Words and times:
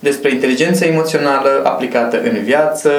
despre 0.00 0.30
inteligența 0.30 0.86
emoțională 0.86 1.62
aplicată 1.64 2.20
în 2.22 2.42
viață, 2.42 2.90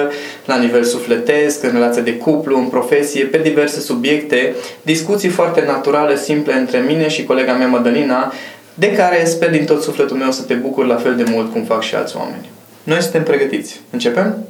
la 0.45 0.57
nivel 0.57 0.83
sufletesc, 0.83 1.63
în 1.63 1.71
relație 1.71 2.01
de 2.01 2.17
cuplu, 2.17 2.57
în 2.57 2.65
profesie, 2.65 3.23
pe 3.23 3.37
diverse 3.37 3.79
subiecte, 3.79 4.55
discuții 4.81 5.29
foarte 5.29 5.63
naturale, 5.65 6.17
simple 6.17 6.53
între 6.53 6.79
mine 6.79 7.07
și 7.09 7.23
colega 7.23 7.53
mea 7.53 7.67
Madalina, 7.67 8.33
de 8.73 8.91
care 8.91 9.25
sper 9.25 9.49
din 9.49 9.65
tot 9.65 9.81
sufletul 9.81 10.17
meu 10.17 10.31
să 10.31 10.41
te 10.41 10.53
bucur 10.53 10.85
la 10.85 10.95
fel 10.95 11.15
de 11.15 11.25
mult 11.29 11.51
cum 11.51 11.63
fac 11.63 11.81
și 11.81 11.95
alți 11.95 12.17
oameni. 12.17 12.49
Noi 12.83 13.01
suntem 13.01 13.23
pregătiți. 13.23 13.81
Începem? 13.89 14.45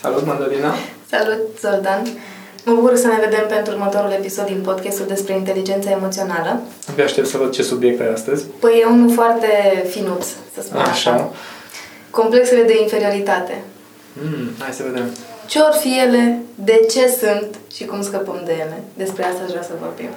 Salut, 0.00 0.26
Madalina! 0.26 0.74
Salut, 1.10 1.38
Zoltan! 1.60 2.02
Mă 2.64 2.72
bucur 2.74 2.96
să 2.96 3.06
ne 3.06 3.18
vedem 3.28 3.46
pentru 3.48 3.72
următorul 3.72 4.10
episod 4.10 4.46
din 4.46 4.60
podcastul 4.64 5.04
despre 5.08 5.34
inteligența 5.34 5.90
emoțională. 5.90 6.60
Abia 6.90 7.04
aștept 7.04 7.26
să 7.26 7.36
văd 7.36 7.50
ce 7.52 7.62
subiect 7.62 8.00
ai 8.00 8.12
astăzi. 8.12 8.44
Păi 8.60 8.78
e 8.82 8.84
unul 8.84 9.12
foarte 9.12 9.46
finuț, 9.88 10.26
să 10.54 10.62
spun 10.62 10.80
așa. 10.80 10.90
așa. 10.90 11.30
Complexele 12.20 12.62
de 12.62 12.80
inferioritate. 12.80 13.54
Mm, 14.12 14.48
hai 14.58 14.72
să 14.72 14.82
vedem. 14.86 15.04
Ce 15.46 15.58
or 15.58 15.74
fi 15.80 15.98
ele, 16.06 16.38
de 16.54 16.86
ce 16.90 17.08
sunt 17.08 17.58
și 17.74 17.84
cum 17.84 18.02
scăpăm 18.02 18.42
de 18.44 18.52
ele. 18.52 18.82
Despre 18.94 19.24
asta 19.24 19.42
aș 19.44 19.50
vrea 19.50 19.62
să 19.62 19.72
vorbim. 19.80 20.08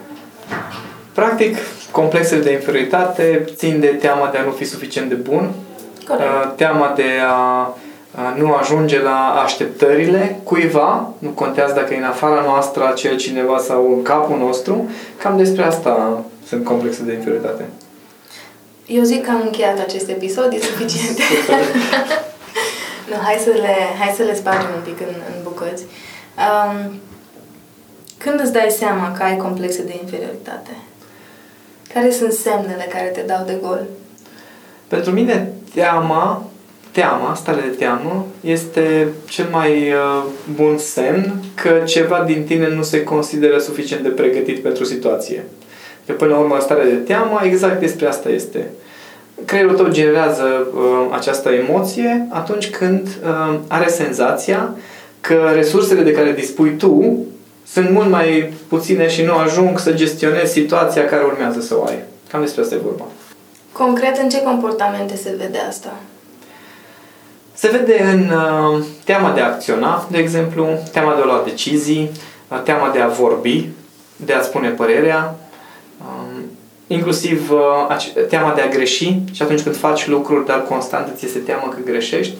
Practic, 1.13 1.57
complexele 1.91 2.41
de 2.41 2.51
inferioritate 2.51 3.45
țin 3.55 3.79
de 3.79 3.87
teama 3.87 4.29
de 4.31 4.37
a 4.37 4.43
nu 4.43 4.51
fi 4.51 4.65
suficient 4.65 5.09
de 5.09 5.15
bun, 5.15 5.51
Corect. 6.07 6.29
Uh, 6.29 6.53
teama 6.55 6.93
de 6.95 7.09
a 7.27 7.75
nu 8.37 8.53
ajunge 8.53 9.01
la 9.01 9.41
așteptările 9.43 10.39
cuiva, 10.43 11.09
nu 11.17 11.29
contează 11.29 11.73
dacă 11.73 11.93
e 11.93 11.97
în 11.97 12.03
afara 12.03 12.41
noastră 12.45 12.87
acel 12.87 13.17
cineva 13.17 13.57
sau 13.57 13.93
în 13.95 14.01
capul 14.01 14.37
nostru, 14.37 14.89
cam 15.17 15.37
despre 15.37 15.63
asta 15.63 16.23
sunt 16.47 16.63
complexe 16.63 17.03
de 17.03 17.13
inferioritate. 17.13 17.65
Eu 18.85 19.03
zic 19.03 19.23
că 19.23 19.31
am 19.31 19.41
încheiat 19.41 19.79
acest 19.79 20.09
episod, 20.09 20.53
e 20.53 20.59
suficient. 20.59 21.17
nu, 23.09 23.15
hai 23.23 23.35
să 23.43 23.49
le, 23.49 23.75
hai 23.99 24.13
să 24.15 24.23
le 24.23 24.35
spargem 24.35 24.69
un 24.75 24.83
pic 24.83 24.99
în, 24.99 25.15
în 25.35 25.43
bucăți. 25.43 25.83
Um, 26.45 26.99
când 28.17 28.39
îți 28.39 28.53
dai 28.53 28.67
seama 28.69 29.11
că 29.11 29.23
ai 29.23 29.37
complexe 29.37 29.83
de 29.83 29.97
inferioritate? 30.01 30.77
Care 31.93 32.11
sunt 32.11 32.31
semnele 32.31 32.87
care 32.89 33.07
te 33.07 33.21
dau 33.21 33.43
de 33.45 33.57
gol? 33.61 33.85
Pentru 34.87 35.11
mine, 35.11 35.51
teama, 35.73 36.49
teama, 36.91 37.35
starea 37.35 37.63
de 37.63 37.75
teamă, 37.75 38.25
este 38.41 39.07
cel 39.29 39.47
mai 39.51 39.91
uh, 39.91 40.23
bun 40.55 40.77
semn 40.77 41.43
că 41.55 41.81
ceva 41.85 42.23
din 42.23 42.43
tine 42.43 42.69
nu 42.69 42.83
se 42.83 43.03
consideră 43.03 43.57
suficient 43.57 44.03
de 44.03 44.09
pregătit 44.09 44.61
pentru 44.61 44.83
situație. 44.83 45.43
Că 46.05 46.13
până 46.13 46.31
la 46.31 46.37
urmă 46.39 46.57
starea 46.59 46.85
de 46.85 46.93
teamă 46.93 47.39
exact 47.43 47.79
despre 47.79 48.07
asta 48.07 48.29
este. 48.29 48.69
Creierul 49.45 49.75
tău 49.75 49.87
generează 49.87 50.67
uh, 50.73 51.07
această 51.11 51.49
emoție 51.49 52.27
atunci 52.29 52.69
când 52.69 53.07
uh, 53.23 53.59
are 53.67 53.87
senzația 53.87 54.75
că 55.21 55.51
resursele 55.53 56.01
de 56.01 56.11
care 56.11 56.31
dispui 56.31 56.75
tu 56.77 57.25
sunt 57.67 57.89
mult 57.89 58.09
mai 58.09 58.53
puține 58.67 59.09
și 59.09 59.23
nu 59.23 59.33
ajung 59.33 59.79
să 59.79 59.93
gestionezi 59.93 60.51
situația 60.51 61.05
care 61.05 61.23
urmează 61.23 61.61
să 61.61 61.75
o 61.79 61.83
ai. 61.83 61.99
Cam 62.31 62.41
despre 62.41 62.61
asta 62.61 62.75
e 62.75 62.79
vorba. 62.83 63.05
Concret, 63.71 64.17
în 64.17 64.29
ce 64.29 64.41
comportamente 64.41 65.15
se 65.15 65.35
vede 65.37 65.57
asta? 65.69 65.93
Se 67.53 67.67
vede 67.67 68.03
în 68.13 68.19
uh, 68.19 68.83
teama 69.03 69.31
de 69.33 69.41
a 69.41 69.45
acționa, 69.45 70.07
de 70.11 70.17
exemplu, 70.17 70.67
teama 70.91 71.15
de 71.15 71.21
a 71.21 71.25
lua 71.25 71.41
decizii, 71.45 72.11
uh, 72.47 72.61
teama 72.63 72.89
de 72.93 72.99
a 72.99 73.07
vorbi, 73.07 73.69
de 74.15 74.33
a 74.33 74.41
spune 74.41 74.69
părerea, 74.69 75.35
inclusiv 76.87 77.51
uh, 77.51 78.25
teama 78.29 78.53
de 78.53 78.61
a 78.61 78.67
greși 78.67 79.19
și 79.31 79.41
atunci 79.41 79.61
când 79.61 79.75
faci 79.75 80.07
lucruri, 80.07 80.45
dar 80.45 80.63
constant 80.63 81.11
îți 81.13 81.25
este 81.25 81.39
teamă 81.39 81.67
că 81.69 81.77
greșești, 81.85 82.33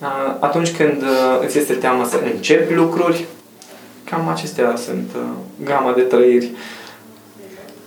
uh, 0.00 0.36
atunci 0.40 0.76
când 0.76 1.02
uh, 1.02 1.40
îți 1.44 1.58
este 1.58 1.72
teamă 1.74 2.06
să 2.06 2.20
începi 2.34 2.74
lucruri, 2.74 3.24
cam 4.04 4.28
acestea 4.28 4.76
sunt 4.76 5.10
uh, 5.16 5.22
gama 5.64 5.92
de 5.92 6.00
trăiri. 6.00 6.50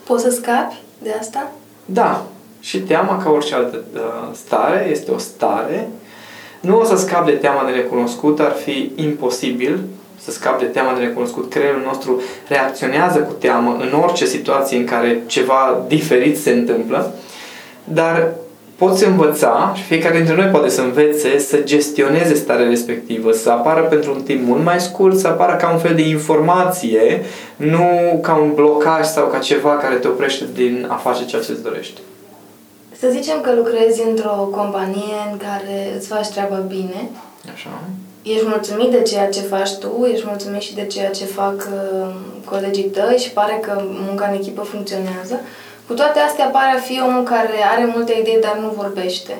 Poți 0.03 0.23
să 0.23 0.29
scapi 0.29 0.75
de 1.01 1.15
asta? 1.19 1.51
Da. 1.85 2.25
Și 2.59 2.79
teama, 2.79 3.23
ca 3.23 3.29
orice 3.29 3.55
altă 3.55 3.83
uh, 3.93 4.29
stare, 4.33 4.87
este 4.91 5.11
o 5.11 5.17
stare. 5.17 5.89
Nu 6.61 6.79
o 6.79 6.83
să 6.83 6.95
scapi 6.95 7.31
de 7.31 7.37
teama 7.37 7.69
de 7.69 7.71
necunoscut, 7.71 8.39
ar 8.39 8.51
fi 8.51 8.91
imposibil, 8.95 9.79
să 10.23 10.31
scap 10.31 10.59
de 10.59 10.65
teama 10.65 10.93
de 10.93 11.03
necunoscut. 11.03 11.49
Creierul 11.49 11.81
nostru 11.85 12.21
reacționează 12.47 13.19
cu 13.19 13.33
teamă 13.33 13.77
în 13.79 13.99
orice 13.99 14.25
situație 14.25 14.77
în 14.77 14.85
care 14.85 15.23
ceva 15.25 15.83
diferit 15.87 16.37
se 16.37 16.51
întâmplă, 16.51 17.13
dar 17.83 18.33
poți 18.75 19.05
învăța 19.05 19.73
și 19.75 19.83
fiecare 19.83 20.17
dintre 20.17 20.35
noi 20.35 20.45
poate 20.45 20.69
să 20.69 20.81
învețe 20.81 21.37
să 21.37 21.57
gestioneze 21.57 22.33
starea 22.33 22.67
respectivă, 22.67 23.31
să 23.31 23.49
apară 23.49 23.81
pentru 23.81 24.13
un 24.13 24.21
timp 24.21 24.45
mult 24.47 24.63
mai 24.63 24.79
scurt, 24.79 25.17
să 25.17 25.27
apară 25.27 25.55
ca 25.55 25.71
un 25.71 25.79
fel 25.79 25.95
de 25.95 26.07
informație, 26.07 27.23
nu 27.55 28.19
ca 28.21 28.35
un 28.35 28.53
blocaj 28.53 29.05
sau 29.05 29.27
ca 29.27 29.37
ceva 29.37 29.69
care 29.69 29.95
te 29.95 30.07
oprește 30.07 30.45
din 30.53 30.87
a 30.89 30.95
face 30.95 31.25
ceea 31.25 31.41
ce 31.41 31.51
îți 31.51 31.63
dorești. 31.63 32.01
Să 32.99 33.07
zicem 33.11 33.41
că 33.41 33.53
lucrezi 33.55 34.03
într-o 34.09 34.49
companie 34.51 35.19
în 35.31 35.37
care 35.37 35.93
îți 35.97 36.07
faci 36.07 36.27
treaba 36.27 36.55
bine. 36.55 37.09
Așa 37.53 37.69
ești 38.33 38.47
mulțumit 38.47 38.91
de 38.91 39.01
ceea 39.01 39.29
ce 39.29 39.41
faci 39.41 39.73
tu, 39.73 40.07
ești 40.11 40.25
mulțumit 40.27 40.61
și 40.61 40.75
de 40.75 40.85
ceea 40.85 41.09
ce 41.09 41.25
fac 41.25 41.55
uh, 41.73 42.09
colegii 42.45 42.83
tăi 42.83 43.17
și 43.17 43.29
pare 43.29 43.59
că 43.61 43.81
munca 43.85 44.27
în 44.27 44.33
echipă 44.33 44.61
funcționează. 44.61 45.39
Cu 45.87 45.93
toate 45.93 46.19
astea 46.19 46.45
pare 46.45 46.77
a 46.77 46.79
fi 46.79 47.01
omul 47.07 47.23
care 47.23 47.53
are 47.71 47.91
multe 47.95 48.17
idei, 48.21 48.39
dar 48.41 48.57
nu 48.61 48.73
vorbește. 48.75 49.37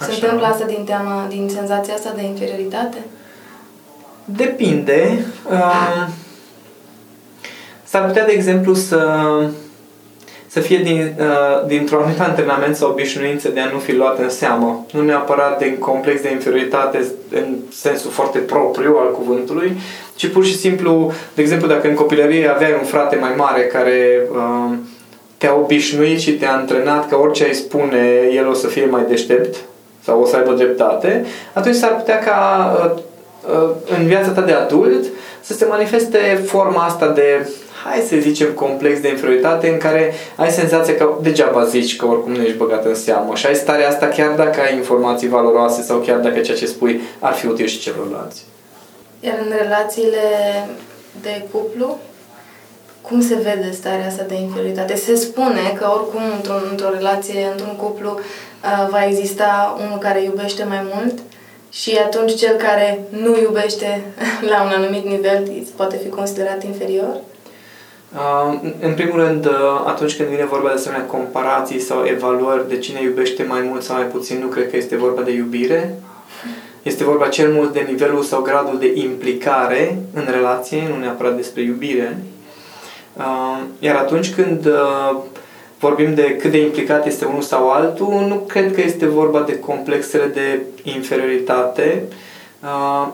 Așa. 0.00 0.10
Se 0.10 0.14
întâmplă 0.14 0.46
asta 0.46 0.64
din 0.64 0.84
teama, 0.84 1.26
din 1.28 1.48
senzația 1.54 1.94
asta 1.94 2.12
de 2.16 2.22
inferioritate? 2.22 2.96
Depinde. 4.24 5.24
Uh, 5.50 6.06
s-ar 7.84 8.06
putea, 8.06 8.24
de 8.24 8.32
exemplu, 8.32 8.74
să 8.74 9.28
să 10.58 10.64
fie 10.64 10.78
din, 10.78 11.14
uh, 11.18 11.66
dintr-un 11.66 11.98
anumit 11.98 12.20
antrenament 12.20 12.76
sau 12.76 12.90
obișnuință 12.90 13.48
de 13.48 13.60
a 13.60 13.70
nu 13.72 13.78
fi 13.78 13.92
luat 13.94 14.18
în 14.18 14.28
seamă. 14.28 14.86
Nu 14.92 15.02
neapărat 15.02 15.58
din 15.58 15.76
complex 15.78 16.22
de 16.22 16.30
inferioritate 16.30 17.06
în 17.30 17.56
sensul 17.72 18.10
foarte 18.10 18.38
propriu 18.38 18.96
al 18.96 19.12
cuvântului, 19.12 19.72
ci 20.14 20.26
pur 20.26 20.44
și 20.44 20.56
simplu, 20.56 21.12
de 21.34 21.42
exemplu, 21.42 21.68
dacă 21.68 21.88
în 21.88 21.94
copilărie 21.94 22.48
aveai 22.48 22.76
un 22.80 22.84
frate 22.84 23.16
mai 23.16 23.32
mare 23.36 23.62
care 23.62 24.20
uh, 24.32 24.74
te-a 25.36 25.54
obișnuit 25.54 26.20
și 26.20 26.32
te-a 26.32 26.52
antrenat 26.52 27.08
că 27.08 27.16
orice 27.16 27.44
ai 27.44 27.54
spune, 27.54 28.30
el 28.34 28.48
o 28.48 28.54
să 28.54 28.66
fie 28.66 28.84
mai 28.84 29.04
deștept 29.08 29.56
sau 30.04 30.20
o 30.20 30.26
să 30.26 30.36
aibă 30.36 30.52
dreptate, 30.52 31.24
atunci 31.52 31.74
s-ar 31.74 31.96
putea 31.96 32.18
ca 32.18 32.38
uh, 32.84 33.02
uh, 33.52 33.70
în 33.98 34.06
viața 34.06 34.30
ta 34.30 34.40
de 34.40 34.52
adult 34.52 35.04
să 35.40 35.52
se 35.52 35.64
manifeste 35.64 36.42
forma 36.46 36.84
asta 36.84 37.08
de 37.08 37.48
hai 37.84 38.04
să 38.08 38.16
zicem, 38.16 38.52
complex 38.52 39.00
de 39.00 39.08
inferioritate 39.08 39.68
în 39.68 39.78
care 39.78 40.14
ai 40.36 40.50
senzația 40.50 40.94
că 40.94 41.14
degeaba 41.22 41.64
zici 41.64 41.96
că 41.96 42.06
oricum 42.06 42.32
nu 42.32 42.42
ești 42.42 42.56
băgat 42.56 42.84
în 42.84 42.94
seamă 42.94 43.34
și 43.34 43.46
ai 43.46 43.54
starea 43.54 43.88
asta 43.88 44.06
chiar 44.06 44.34
dacă 44.34 44.60
ai 44.60 44.74
informații 44.74 45.28
valoroase 45.28 45.82
sau 45.82 45.98
chiar 45.98 46.18
dacă 46.18 46.38
ceea 46.40 46.56
ce 46.56 46.66
spui 46.66 47.00
ar 47.18 47.32
fi 47.32 47.46
util 47.46 47.66
și 47.66 47.78
celorlalți. 47.78 48.44
Iar 49.20 49.38
în 49.44 49.52
relațiile 49.62 50.18
de 51.22 51.44
cuplu, 51.50 51.98
cum 53.00 53.20
se 53.20 53.34
vede 53.34 53.70
starea 53.72 54.06
asta 54.06 54.22
de 54.28 54.34
inferioritate? 54.34 54.96
Se 54.96 55.14
spune 55.14 55.74
că 55.78 55.88
oricum 55.94 56.22
într-o, 56.36 56.54
într-o 56.70 56.90
relație, 56.90 57.48
într-un 57.50 57.76
cuplu, 57.76 58.10
uh, 58.10 58.88
va 58.90 59.04
exista 59.04 59.78
unul 59.84 59.98
care 59.98 60.22
iubește 60.22 60.64
mai 60.64 60.86
mult 60.94 61.18
și 61.70 61.98
atunci 62.04 62.34
cel 62.34 62.56
care 62.56 63.00
nu 63.08 63.38
iubește 63.40 64.02
la 64.50 64.62
un 64.62 64.70
anumit 64.70 65.04
nivel 65.04 65.52
poate 65.76 65.96
fi 65.96 66.08
considerat 66.08 66.64
inferior? 66.64 67.16
Uh, 68.14 68.58
în 68.80 68.94
primul 68.94 69.20
rând, 69.20 69.46
uh, 69.46 69.52
atunci 69.86 70.16
când 70.16 70.28
vine 70.28 70.44
vorba 70.44 70.68
de 70.68 70.74
asemenea 70.74 71.04
comparații 71.04 71.80
sau 71.80 72.04
evaluări 72.04 72.68
de 72.68 72.78
cine 72.78 73.02
iubește 73.02 73.42
mai 73.42 73.60
mult 73.60 73.82
sau 73.82 73.96
mai 73.96 74.04
puțin, 74.04 74.38
nu 74.38 74.46
cred 74.46 74.70
că 74.70 74.76
este 74.76 74.96
vorba 74.96 75.22
de 75.22 75.32
iubire. 75.32 75.98
Este 76.82 77.04
vorba 77.04 77.28
cel 77.28 77.52
mult 77.52 77.72
de 77.72 77.86
nivelul 77.88 78.22
sau 78.22 78.42
gradul 78.42 78.78
de 78.78 78.92
implicare 78.94 79.98
în 80.14 80.26
relație, 80.30 80.88
nu 80.88 81.00
neapărat 81.00 81.36
despre 81.36 81.62
iubire. 81.62 82.18
Uh, 83.16 83.60
iar 83.78 83.96
atunci 83.96 84.34
când 84.34 84.68
vorbim 85.78 86.14
de 86.14 86.36
cât 86.36 86.50
de 86.50 86.60
implicat 86.62 87.06
este 87.06 87.24
unul 87.24 87.42
sau 87.42 87.70
altul, 87.70 88.24
nu 88.28 88.34
cred 88.34 88.74
că 88.74 88.80
este 88.80 89.06
vorba 89.06 89.40
de 89.40 89.58
complexele 89.58 90.26
de 90.26 90.60
inferioritate, 90.82 92.02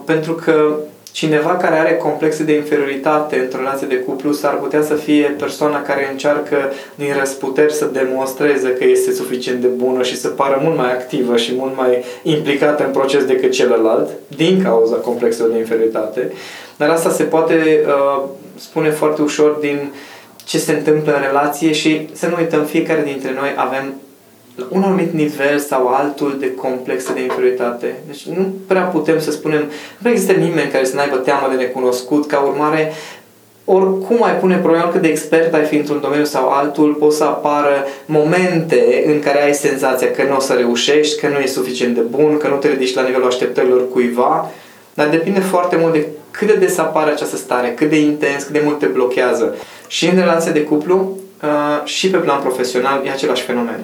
pentru 0.04 0.32
că 0.32 0.76
cineva 1.14 1.56
care 1.56 1.78
are 1.78 1.96
complexe 1.96 2.42
de 2.42 2.54
inferioritate 2.54 3.38
într-o 3.38 3.58
relație 3.58 3.86
de 3.86 3.94
cuplu 3.94 4.32
s-ar 4.32 4.54
putea 4.54 4.82
să 4.82 4.94
fie 4.94 5.34
persoana 5.38 5.82
care 5.82 6.08
încearcă 6.10 6.56
din 6.94 7.14
răsputeri 7.18 7.72
să 7.72 7.84
demonstreze 7.84 8.68
că 8.68 8.84
este 8.84 9.12
suficient 9.12 9.60
de 9.60 9.66
bună 9.66 10.02
și 10.02 10.16
să 10.16 10.28
pară 10.28 10.60
mult 10.62 10.76
mai 10.76 10.92
activă 10.92 11.36
și 11.36 11.54
mult 11.56 11.76
mai 11.76 12.04
implicată 12.22 12.84
în 12.84 12.92
proces 12.92 13.24
decât 13.24 13.50
celălalt, 13.52 14.08
din 14.36 14.62
cauza 14.62 14.94
complexelor 14.94 15.50
de 15.50 15.58
inferioritate. 15.58 16.32
Dar 16.76 16.88
asta 16.88 17.10
se 17.10 17.22
poate 17.22 17.84
uh, 17.86 18.22
spune 18.56 18.90
foarte 18.90 19.22
ușor 19.22 19.50
din 19.60 19.92
ce 20.44 20.58
se 20.58 20.72
întâmplă 20.72 21.14
în 21.14 21.22
relație 21.22 21.72
și 21.72 22.08
să 22.12 22.26
nu 22.26 22.36
uităm, 22.38 22.64
fiecare 22.64 23.02
dintre 23.02 23.32
noi 23.34 23.52
avem 23.56 23.94
la 24.54 24.66
un 24.68 24.82
anumit 24.82 25.12
nivel 25.12 25.58
sau 25.58 25.86
altul 25.86 26.36
de 26.40 26.54
complexe 26.54 27.12
de 27.12 27.22
inferioritate. 27.22 27.94
Deci 28.06 28.26
nu 28.26 28.54
prea 28.66 28.82
putem 28.82 29.20
să 29.20 29.30
spunem, 29.30 29.70
nu 29.98 30.10
există 30.10 30.32
nimeni 30.32 30.70
care 30.70 30.84
să 30.84 30.96
n-aibă 30.96 31.16
teamă 31.16 31.48
de 31.50 31.62
necunoscut, 31.62 32.26
ca 32.26 32.38
urmare, 32.38 32.92
oricum 33.64 34.22
ai 34.22 34.36
pune 34.38 34.56
problema 34.56 34.88
cât 34.88 35.00
de 35.00 35.08
expert 35.08 35.54
ai 35.54 35.64
fi 35.64 35.76
într-un 35.76 36.00
domeniu 36.00 36.24
sau 36.24 36.48
altul, 36.48 36.92
pot 36.92 37.12
să 37.12 37.24
apară 37.24 37.86
momente 38.06 39.04
în 39.06 39.20
care 39.20 39.42
ai 39.42 39.54
senzația 39.54 40.10
că 40.10 40.22
nu 40.22 40.36
o 40.36 40.40
să 40.40 40.52
reușești, 40.52 41.20
că 41.20 41.28
nu 41.28 41.38
e 41.38 41.46
suficient 41.46 41.94
de 41.94 42.00
bun, 42.00 42.36
că 42.36 42.48
nu 42.48 42.56
te 42.56 42.68
ridici 42.68 42.94
la 42.94 43.02
nivelul 43.02 43.26
așteptărilor 43.26 43.90
cuiva, 43.90 44.50
dar 44.94 45.08
depinde 45.08 45.40
foarte 45.40 45.76
mult 45.76 45.92
de 45.92 46.06
cât 46.30 46.46
de 46.46 46.54
des 46.54 46.78
apare 46.78 47.10
această 47.10 47.36
stare, 47.36 47.74
cât 47.76 47.88
de 47.88 48.00
intens, 48.00 48.42
cât 48.42 48.52
de 48.52 48.62
mult 48.64 48.78
te 48.78 48.86
blochează. 48.86 49.56
Și 49.86 50.08
în 50.08 50.18
relația 50.18 50.52
de 50.52 50.62
cuplu, 50.62 51.18
uh, 51.42 51.84
și 51.84 52.10
pe 52.10 52.16
plan 52.16 52.40
profesional, 52.40 53.02
e 53.06 53.10
același 53.10 53.42
fenomen. 53.42 53.80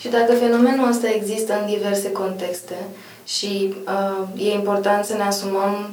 Și 0.00 0.08
dacă 0.08 0.32
fenomenul 0.32 0.88
ăsta 0.88 1.08
există 1.08 1.52
în 1.60 1.66
diverse 1.66 2.12
contexte 2.12 2.76
și 3.24 3.74
uh, 3.86 4.46
e 4.46 4.52
important 4.52 5.04
să 5.04 5.14
ne 5.16 5.22
asumăm 5.22 5.90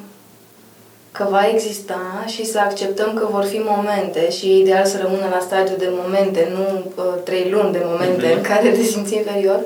că 1.11 1.27
va 1.29 1.47
exista 1.53 2.23
și 2.25 2.45
să 2.45 2.59
acceptăm 2.59 3.13
că 3.13 3.27
vor 3.31 3.43
fi 3.43 3.61
momente 3.65 4.31
și 4.31 4.45
e 4.45 4.57
ideal 4.57 4.85
să 4.85 4.97
rămână 5.01 5.27
la 5.31 5.39
stadiu 5.39 5.75
de 5.77 5.89
momente, 5.91 6.51
nu 6.55 6.91
uh, 6.95 7.03
trei 7.23 7.49
luni 7.51 7.71
de 7.71 7.81
momente 7.83 8.27
mm-hmm. 8.27 8.35
în 8.35 8.41
care 8.41 8.69
te 8.69 8.81
simți 8.81 9.15
inferior, 9.15 9.59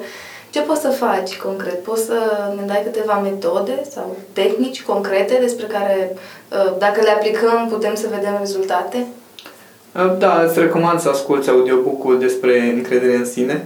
ce 0.50 0.62
poți 0.62 0.82
să 0.82 0.90
faci 0.90 1.38
concret? 1.38 1.84
Poți 1.84 2.06
să 2.06 2.18
ne 2.56 2.66
dai 2.66 2.82
câteva 2.84 3.20
metode 3.20 3.82
sau 3.90 4.16
tehnici 4.34 4.84
concrete 4.84 5.38
despre 5.42 5.66
care, 5.66 6.16
uh, 6.52 6.74
dacă 6.78 7.02
le 7.02 7.10
aplicăm, 7.10 7.68
putem 7.70 7.96
să 7.96 8.08
vedem 8.10 8.36
rezultate? 8.40 9.08
Uh, 9.96 10.18
da, 10.18 10.42
îți 10.42 10.60
recomand 10.60 11.00
să 11.00 11.10
asculti 11.10 11.50
audiobook-ul 11.50 12.20
despre 12.20 12.60
încredere 12.60 13.16
în 13.16 13.26
sine 13.26 13.66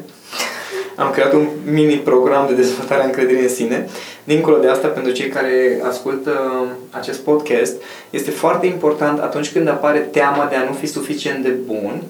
am 0.96 1.12
creat 1.12 1.34
un 1.34 1.48
mini 1.72 1.96
program 1.96 2.48
de 2.48 2.54
dezvoltare 2.54 3.02
a 3.02 3.06
încrederii 3.06 3.42
în 3.42 3.50
sine. 3.50 3.90
Dincolo 4.24 4.58
de 4.58 4.68
asta, 4.68 4.88
pentru 4.88 5.12
cei 5.12 5.28
care 5.28 5.82
ascultă 5.88 6.32
um, 6.62 6.68
acest 6.90 7.20
podcast, 7.20 7.74
este 8.10 8.32
foarte 8.32 8.66
important 8.66 9.20
atunci 9.20 9.52
când 9.52 9.68
apare 9.68 10.00
teama 10.00 10.48
de 10.50 10.56
a 10.56 10.64
nu 10.64 10.74
fi 10.74 10.86
suficient 10.86 11.44
de 11.44 11.50
bun, 11.50 12.02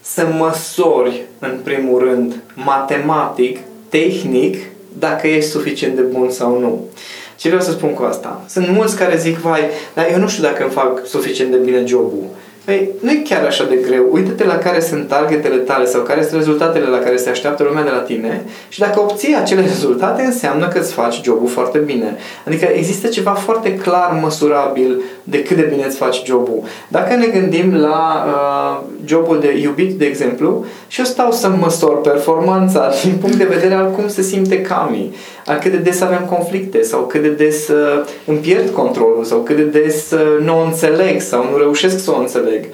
să 0.00 0.26
măsori, 0.38 1.22
în 1.38 1.58
primul 1.64 1.98
rând, 1.98 2.34
matematic, 2.54 3.58
tehnic, 3.88 4.56
dacă 4.98 5.26
ești 5.26 5.50
suficient 5.50 5.94
de 5.94 6.02
bun 6.02 6.30
sau 6.30 6.58
nu. 6.58 6.88
Ce 7.36 7.48
vreau 7.48 7.62
să 7.62 7.70
spun 7.70 7.94
cu 7.94 8.02
asta? 8.02 8.44
Sunt 8.48 8.68
mulți 8.68 8.96
care 8.96 9.16
zic, 9.16 9.36
vai, 9.36 9.60
dar 9.94 10.08
eu 10.12 10.18
nu 10.18 10.28
știu 10.28 10.42
dacă 10.42 10.62
îmi 10.62 10.72
fac 10.72 11.06
suficient 11.06 11.50
de 11.50 11.56
bine 11.56 11.84
jobul. 11.86 12.24
Păi, 12.70 12.88
nu 13.00 13.10
e 13.10 13.22
chiar 13.24 13.44
așa 13.44 13.64
de 13.64 13.74
greu. 13.74 14.08
Uită-te 14.10 14.44
la 14.44 14.56
care 14.56 14.80
sunt 14.80 15.08
targetele 15.08 15.56
tale 15.56 15.84
sau 15.84 16.02
care 16.02 16.22
sunt 16.22 16.34
rezultatele 16.34 16.86
la 16.86 16.98
care 16.98 17.16
se 17.16 17.30
așteaptă 17.30 17.62
lumea 17.62 17.82
de 17.82 17.90
la 17.90 17.98
tine 17.98 18.44
și 18.68 18.78
dacă 18.78 19.00
obții 19.00 19.36
acele 19.36 19.60
rezultate, 19.60 20.22
înseamnă 20.22 20.68
că 20.68 20.78
îți 20.78 20.92
faci 20.92 21.22
jobul 21.22 21.48
foarte 21.48 21.78
bine. 21.78 22.16
Adică 22.46 22.64
există 22.72 23.08
ceva 23.08 23.30
foarte 23.30 23.74
clar 23.74 24.18
măsurabil 24.22 25.02
de 25.22 25.42
cât 25.42 25.56
de 25.56 25.62
bine 25.62 25.84
îți 25.86 25.96
faci 25.96 26.24
jobul. 26.24 26.62
Dacă 26.88 27.14
ne 27.14 27.26
gândim 27.26 27.74
la 27.74 28.26
uh, 28.26 28.89
jobul 29.10 29.40
de 29.40 29.58
iubit, 29.58 29.98
de 29.98 30.04
exemplu, 30.04 30.64
și 30.88 31.00
eu 31.00 31.06
stau 31.06 31.32
să 31.32 31.48
măsor 31.48 32.00
performanța 32.00 32.90
din 33.04 33.16
punct 33.20 33.36
de 33.36 33.44
vedere 33.44 33.74
al 33.74 33.90
cum 33.90 34.08
se 34.08 34.22
simte 34.22 34.60
Cami, 34.60 35.14
al 35.46 35.58
cât 35.58 35.70
de 35.70 35.76
des 35.76 36.00
avem 36.00 36.26
conflicte 36.30 36.82
sau 36.82 37.00
cât 37.00 37.22
de 37.22 37.28
des 37.28 37.68
uh, 37.68 38.04
îmi 38.26 38.38
pierd 38.38 38.68
controlul 38.68 39.24
sau 39.24 39.38
cât 39.38 39.56
de 39.56 39.80
des 39.80 40.10
uh, 40.10 40.44
nu 40.44 40.58
o 40.58 40.64
înțeleg 40.64 41.20
sau 41.20 41.44
nu 41.50 41.56
reușesc 41.56 42.04
să 42.04 42.10
o 42.10 42.18
înțeleg. 42.18 42.64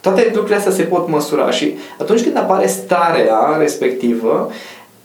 Toate 0.00 0.24
lucrurile 0.26 0.56
astea 0.56 0.72
se 0.72 0.82
pot 0.82 1.08
măsura 1.08 1.50
și 1.50 1.74
atunci 1.98 2.22
când 2.22 2.36
apare 2.36 2.66
starea 2.66 3.56
respectivă, 3.58 4.50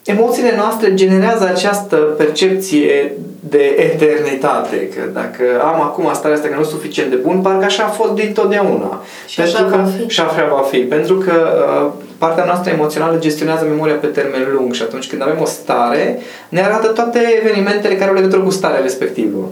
emoțiile 0.03 0.53
noastre 0.55 0.93
generează 0.93 1.47
această 1.47 1.95
percepție 1.95 3.13
de 3.39 3.75
eternitate, 3.77 4.89
că 4.89 5.01
dacă 5.13 5.43
am 5.63 5.81
acum 5.81 6.09
starea 6.13 6.35
asta 6.35 6.47
că 6.47 6.55
nu 6.55 6.61
e 6.61 6.65
suficient 6.65 7.09
de 7.09 7.15
bun, 7.15 7.41
parcă 7.41 7.65
așa 7.65 7.83
a 7.83 7.87
fost 7.87 8.11
dintotdeauna. 8.11 9.03
Și 9.27 9.35
pentru 9.35 9.55
așa 9.55 9.65
că, 9.65 9.75
va 9.75 9.83
fi. 9.83 10.07
Și 10.07 10.21
așa 10.21 10.47
va 10.51 10.61
fi. 10.69 10.77
Pentru 10.77 11.15
că 11.15 11.33
uh, 11.83 11.91
partea 12.17 12.45
noastră 12.45 12.71
emoțională 12.71 13.19
gestionează 13.19 13.65
memoria 13.65 13.95
pe 13.95 14.07
termen 14.07 14.47
lung 14.53 14.73
și 14.73 14.81
atunci 14.81 15.07
când 15.07 15.21
avem 15.21 15.37
o 15.41 15.45
stare, 15.45 16.19
ne 16.49 16.61
arată 16.61 16.87
toate 16.87 17.19
evenimentele 17.41 17.95
care 17.95 18.09
au 18.09 18.15
legătură 18.15 18.41
cu 18.41 18.49
starea 18.49 18.81
respectivă. 18.81 19.49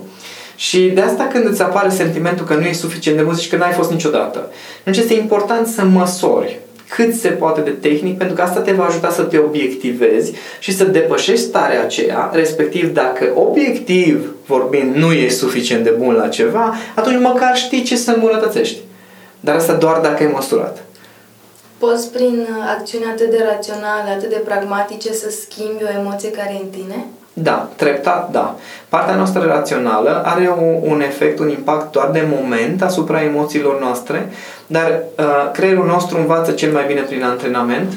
Și 0.56 0.92
de 0.96 1.02
asta 1.02 1.28
când 1.32 1.46
îți 1.46 1.62
apare 1.62 1.90
sentimentul 1.90 2.46
că 2.46 2.54
nu 2.54 2.66
e 2.66 2.74
suficient 2.74 3.18
de 3.18 3.24
bun, 3.24 3.36
și 3.36 3.50
că 3.50 3.56
n-ai 3.56 3.72
fost 3.72 3.92
niciodată. 3.92 4.52
Deci 4.84 4.98
este 4.98 5.14
important 5.14 5.68
să 5.68 5.84
măsori 5.86 6.60
cât 6.90 7.14
se 7.14 7.28
poate 7.28 7.62
de 7.62 7.70
tehnic, 7.70 8.18
pentru 8.18 8.36
că 8.36 8.42
asta 8.42 8.60
te 8.60 8.72
va 8.72 8.86
ajuta 8.86 9.10
să 9.10 9.22
te 9.22 9.38
obiectivezi 9.38 10.34
și 10.60 10.76
să 10.76 10.84
depășești 10.84 11.46
starea 11.46 11.82
aceea, 11.82 12.30
respectiv 12.34 12.94
dacă 12.94 13.26
obiectiv 13.36 14.34
vorbind 14.46 14.96
nu 14.96 15.12
e 15.12 15.30
suficient 15.30 15.84
de 15.84 15.90
bun 15.90 16.14
la 16.14 16.28
ceva, 16.28 16.74
atunci 16.96 17.22
măcar 17.22 17.56
știi 17.56 17.84
ce 17.84 17.96
să 17.96 18.12
îmbunătățești. 18.12 18.80
Dar 19.40 19.56
asta 19.56 19.74
doar 19.74 20.00
dacă 20.00 20.24
ai 20.24 20.32
măsurat. 20.34 20.84
Poți 21.78 22.12
prin 22.12 22.48
acțiuni 22.78 23.06
atât 23.06 23.30
de 23.30 23.46
raționale, 23.50 24.10
atât 24.10 24.30
de 24.30 24.42
pragmatice 24.46 25.14
să 25.14 25.30
schimbi 25.30 25.84
o 25.84 26.00
emoție 26.00 26.32
care 26.32 26.54
e 26.54 26.64
în 26.64 26.70
tine? 26.70 27.06
Da, 27.34 27.70
treptat, 27.76 28.32
da. 28.32 28.56
Partea 28.90 29.16
noastră 29.16 29.42
rațională 29.42 30.22
are 30.26 30.56
un, 30.62 30.92
un 30.92 31.02
efect, 31.02 31.40
un 31.40 31.50
impact 31.50 31.92
doar 31.92 32.10
de 32.10 32.28
moment 32.38 32.82
asupra 32.82 33.24
emoțiilor 33.24 33.80
noastre, 33.80 34.32
dar 34.72 35.04
uh, 35.20 35.52
creierul 35.54 35.86
nostru 35.86 36.18
învață 36.18 36.52
cel 36.52 36.72
mai 36.72 36.84
bine 36.88 37.02
prin 37.02 37.24
antrenament 37.24 37.94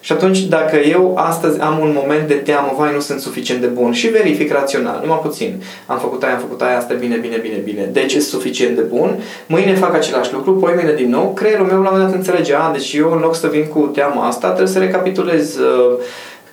și 0.00 0.12
atunci 0.12 0.38
dacă 0.38 0.76
eu 0.76 1.16
astăzi 1.16 1.60
am 1.60 1.78
un 1.78 1.96
moment 2.02 2.28
de 2.28 2.34
teamă, 2.34 2.74
vai, 2.78 2.92
nu 2.94 3.00
sunt 3.00 3.20
suficient 3.20 3.60
de 3.60 3.66
bun 3.66 3.92
și 3.92 4.06
verific 4.06 4.52
rațional, 4.52 4.98
numai 5.02 5.18
puțin, 5.22 5.62
am 5.86 5.98
făcut 5.98 6.22
aia, 6.22 6.34
am 6.34 6.40
făcut 6.40 6.62
aia, 6.62 6.76
asta 6.76 6.94
bine, 6.94 7.16
bine, 7.16 7.36
bine, 7.36 7.56
bine, 7.64 7.88
deci 7.92 8.10
sunt 8.10 8.22
suficient 8.22 8.76
de 8.76 8.80
bun, 8.80 9.18
mâine 9.46 9.74
fac 9.74 9.94
același 9.94 10.32
lucru, 10.32 10.54
poi 10.54 10.72
mâine 10.74 10.94
din 10.94 11.10
nou, 11.10 11.32
creierul 11.34 11.66
meu 11.66 11.82
la 11.82 11.88
un 11.90 11.94
moment 11.96 12.10
dat 12.10 12.14
înțelege, 12.18 12.54
a, 12.54 12.72
deci 12.72 12.92
eu 12.92 13.12
în 13.12 13.18
loc 13.18 13.34
să 13.34 13.46
vin 13.46 13.66
cu 13.66 13.80
teama 13.80 14.26
asta, 14.26 14.46
trebuie 14.46 14.74
să 14.74 14.78
recapitulez 14.78 15.56
uh, 15.56 15.98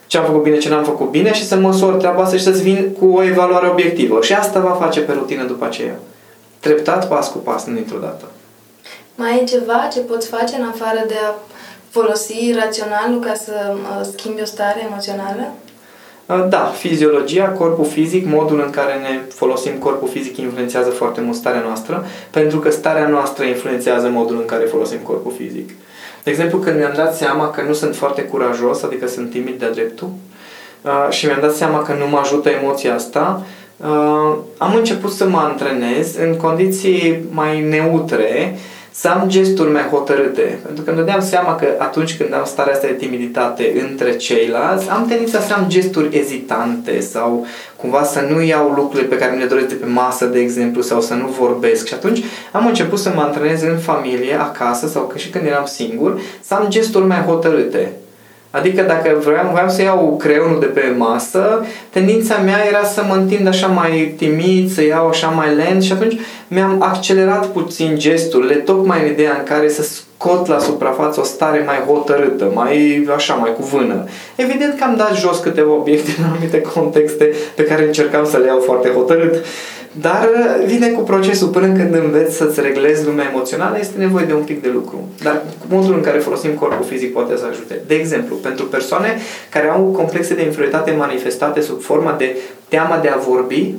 ce 0.08 0.18
am 0.18 0.26
făcut 0.26 0.44
bine, 0.44 0.58
ce 0.58 0.70
n-am 0.70 0.84
făcut 0.84 1.08
bbine 1.08 1.34
și 1.34 1.48
să 1.48 1.56
măsor 1.56 1.94
treaba 1.94 2.22
asta 2.22 2.38
și 2.38 2.44
să-ți 2.44 2.64
vin 2.64 2.96
cu 3.00 3.06
o 3.06 3.24
evaluare 3.24 3.68
obiectivă. 3.68 4.20
Și 4.22 4.34
asta 4.34 4.60
va 4.60 4.70
face 4.70 5.00
pe 5.00 5.12
rutină 5.12 5.44
după 5.44 5.66
aceea. 5.66 6.00
Treptat, 6.60 7.08
pas 7.08 7.32
cu 7.32 7.38
pas, 7.38 7.66
nu 7.66 7.74
dintr-o 7.74 7.98
dată. 8.02 8.26
Mai 9.22 9.40
e 9.42 9.46
ceva 9.46 9.90
ce 9.94 10.00
poți 10.00 10.28
face 10.28 10.56
în 10.56 10.68
afară 10.68 11.04
de 11.08 11.14
a 11.28 11.34
folosi 11.90 12.54
raționalul 12.64 13.20
ca 13.20 13.34
să 13.34 13.54
uh, 13.74 14.08
schimbi 14.16 14.42
o 14.42 14.46
stare 14.46 14.80
emoțională? 14.90 15.52
Uh, 16.26 16.46
da, 16.50 16.66
fiziologia, 16.66 17.46
corpul 17.48 17.86
fizic, 17.86 18.26
modul 18.26 18.62
în 18.66 18.70
care 18.70 18.94
ne 18.94 19.20
folosim 19.34 19.74
corpul 19.74 20.08
fizic 20.08 20.38
influențează 20.38 20.90
foarte 20.90 21.22
mult 21.22 21.36
starea 21.36 21.62
noastră, 21.62 22.06
pentru 22.30 22.60
că 22.60 22.70
starea 22.72 23.08
noastră 23.08 23.44
influențează 23.44 24.08
modul 24.08 24.36
în 24.36 24.46
care 24.46 24.64
folosim 24.64 24.98
corpul 24.98 25.34
fizic. 25.38 25.70
De 26.24 26.30
exemplu, 26.30 26.58
când 26.58 26.78
mi-am 26.78 26.94
dat 26.96 27.16
seama 27.16 27.50
că 27.50 27.62
nu 27.62 27.74
sunt 27.74 27.96
foarte 27.96 28.22
curajos, 28.22 28.84
adică 28.84 29.08
sunt 29.08 29.30
timid 29.30 29.60
de-a 29.60 29.72
dreptul, 29.72 30.10
uh, 30.82 31.08
și 31.10 31.26
mi-am 31.26 31.42
dat 31.42 31.56
seama 31.56 31.82
că 31.82 31.94
nu 31.94 32.08
mă 32.08 32.18
ajută 32.18 32.50
emoția 32.50 32.94
asta, 32.94 33.46
uh, 33.78 34.38
am 34.58 34.76
început 34.76 35.12
să 35.12 35.28
mă 35.28 35.38
antrenez 35.38 36.16
în 36.16 36.36
condiții 36.36 37.26
mai 37.32 37.62
neutre, 37.62 38.58
să 39.02 39.08
am 39.08 39.24
gesturi 39.28 39.72
mai 39.72 39.88
hotărâte. 39.92 40.60
Pentru 40.66 40.84
că 40.84 40.90
îmi 40.90 41.00
dădeam 41.00 41.22
seama 41.22 41.56
că 41.56 41.68
atunci 41.78 42.18
când 42.18 42.34
am 42.34 42.46
starea 42.46 42.74
asta 42.74 42.88
de 42.88 42.94
timiditate 42.94 43.88
între 43.90 44.16
ceilalți, 44.16 44.90
am 44.90 45.06
tendința 45.08 45.40
să 45.40 45.54
am 45.54 45.66
gesturi 45.68 46.18
ezitante 46.18 47.00
sau 47.00 47.46
cumva 47.76 48.04
să 48.04 48.20
nu 48.30 48.42
iau 48.42 48.70
lucrurile 48.70 49.08
pe 49.08 49.18
care 49.18 49.32
mi 49.34 49.42
le 49.42 49.48
doresc 49.48 49.68
de 49.68 49.74
pe 49.74 49.86
masă, 49.86 50.26
de 50.26 50.40
exemplu, 50.40 50.82
sau 50.82 51.02
să 51.02 51.14
nu 51.14 51.28
vorbesc. 51.28 51.88
Și 51.88 51.94
atunci 51.94 52.24
am 52.52 52.68
început 52.68 53.00
să 53.00 53.12
mă 53.16 53.22
antrenez 53.22 53.62
în 53.62 53.78
familie, 53.78 54.34
acasă 54.40 54.88
sau 54.88 55.04
că 55.04 55.18
și 55.18 55.30
când 55.30 55.46
eram 55.46 55.66
singur, 55.66 56.20
să 56.42 56.54
am 56.54 56.66
gesturi 56.70 57.06
mai 57.06 57.22
hotărâte. 57.22 57.92
Adică 58.52 58.82
dacă 58.82 59.18
vreau, 59.24 59.50
vreau 59.52 59.70
să 59.70 59.82
iau 59.82 60.18
creionul 60.20 60.60
de 60.60 60.66
pe 60.66 60.94
masă, 60.98 61.66
tendința 61.90 62.38
mea 62.38 62.66
era 62.68 62.84
să 62.84 63.04
mă 63.08 63.14
întind 63.14 63.48
așa 63.48 63.68
mai 63.68 64.14
timid, 64.18 64.72
să 64.72 64.84
iau 64.84 65.08
așa 65.08 65.28
mai 65.28 65.56
lent 65.56 65.84
și 65.84 65.92
atunci 65.92 66.20
mi-am 66.48 66.82
accelerat 66.82 67.48
puțin 67.48 67.98
gesturile, 67.98 68.54
tocmai 68.54 69.02
în 69.02 69.12
ideea 69.12 69.36
în 69.38 69.44
care 69.44 69.70
să 69.70 69.84
scot 70.20 70.48
la 70.48 70.60
suprafață 70.60 71.20
o 71.20 71.24
stare 71.24 71.64
mai 71.66 71.84
hotărâtă, 71.88 72.52
mai 72.54 73.08
așa, 73.16 73.34
mai 73.34 73.54
cu 73.54 73.64
vână. 73.64 74.06
Evident 74.36 74.78
că 74.78 74.84
am 74.84 74.96
dat 74.96 75.16
jos 75.16 75.38
câteva 75.38 75.72
obiecte 75.72 76.12
în 76.18 76.24
anumite 76.24 76.62
contexte 76.62 77.34
pe 77.56 77.64
care 77.64 77.86
încercam 77.86 78.26
să 78.26 78.38
le 78.38 78.46
iau 78.46 78.60
foarte 78.60 78.90
hotărât. 78.90 79.46
Dar 79.92 80.30
uh, 80.34 80.66
vine 80.66 80.88
cu 80.88 81.02
procesul. 81.02 81.48
Până 81.48 81.68
când 81.68 81.96
înveți 81.96 82.36
să-ți 82.36 82.62
reglezi 82.62 83.06
lumea 83.06 83.30
emoțională, 83.34 83.78
este 83.80 83.98
nevoie 83.98 84.26
de 84.26 84.34
un 84.34 84.44
pic 84.44 84.62
de 84.62 84.70
lucru. 84.74 85.08
Dar 85.24 85.42
modul 85.70 85.94
în 85.94 86.02
care 86.02 86.18
folosim 86.18 86.52
corpul 86.52 86.86
fizic 86.86 87.14
poate 87.14 87.38
să 87.38 87.46
ajute. 87.50 87.82
De 87.88 87.96
exemplu, 87.96 88.36
pentru 88.36 88.66
persoane 88.66 89.18
care 89.50 89.68
au 89.68 89.82
complexe 89.82 90.34
de 90.36 90.44
inferioritate 90.44 90.92
manifestate 90.92 91.62
sub 91.62 91.82
forma 91.82 92.16
de 92.18 92.38
teama 92.68 93.00
de 93.02 93.08
a 93.08 93.18
vorbi, 93.18 93.74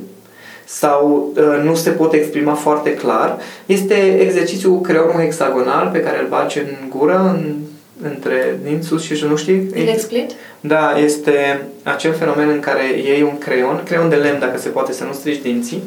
sau 0.65 1.31
uh, 1.35 1.63
nu 1.63 1.75
se 1.75 1.89
pot 1.89 2.13
exprima 2.13 2.53
foarte 2.53 2.93
clar, 2.93 3.37
este 3.65 4.17
exercițiul 4.19 4.73
cu 4.73 4.81
creionul 4.81 5.19
hexagonal 5.19 5.89
pe 5.93 6.01
care 6.01 6.19
îl 6.19 6.27
bagi 6.27 6.59
în 6.59 6.89
gură, 6.89 7.35
în 7.37 7.55
între 8.03 8.59
din 8.63 8.81
sus 8.81 9.03
și 9.03 9.25
nu 9.29 9.35
știi? 9.35 9.69
Îl 9.73 9.87
explic? 9.87 10.29
Da, 10.59 10.97
este 10.97 11.61
acel 11.83 12.13
fenomen 12.13 12.49
în 12.49 12.59
care 12.59 12.83
iei 13.03 13.21
un 13.21 13.37
creion, 13.37 13.81
creion 13.85 14.09
de 14.09 14.15
lemn 14.15 14.39
dacă 14.39 14.57
se 14.57 14.69
poate 14.69 14.93
să 14.93 15.03
nu 15.03 15.13
strici 15.13 15.41
dinții, 15.41 15.83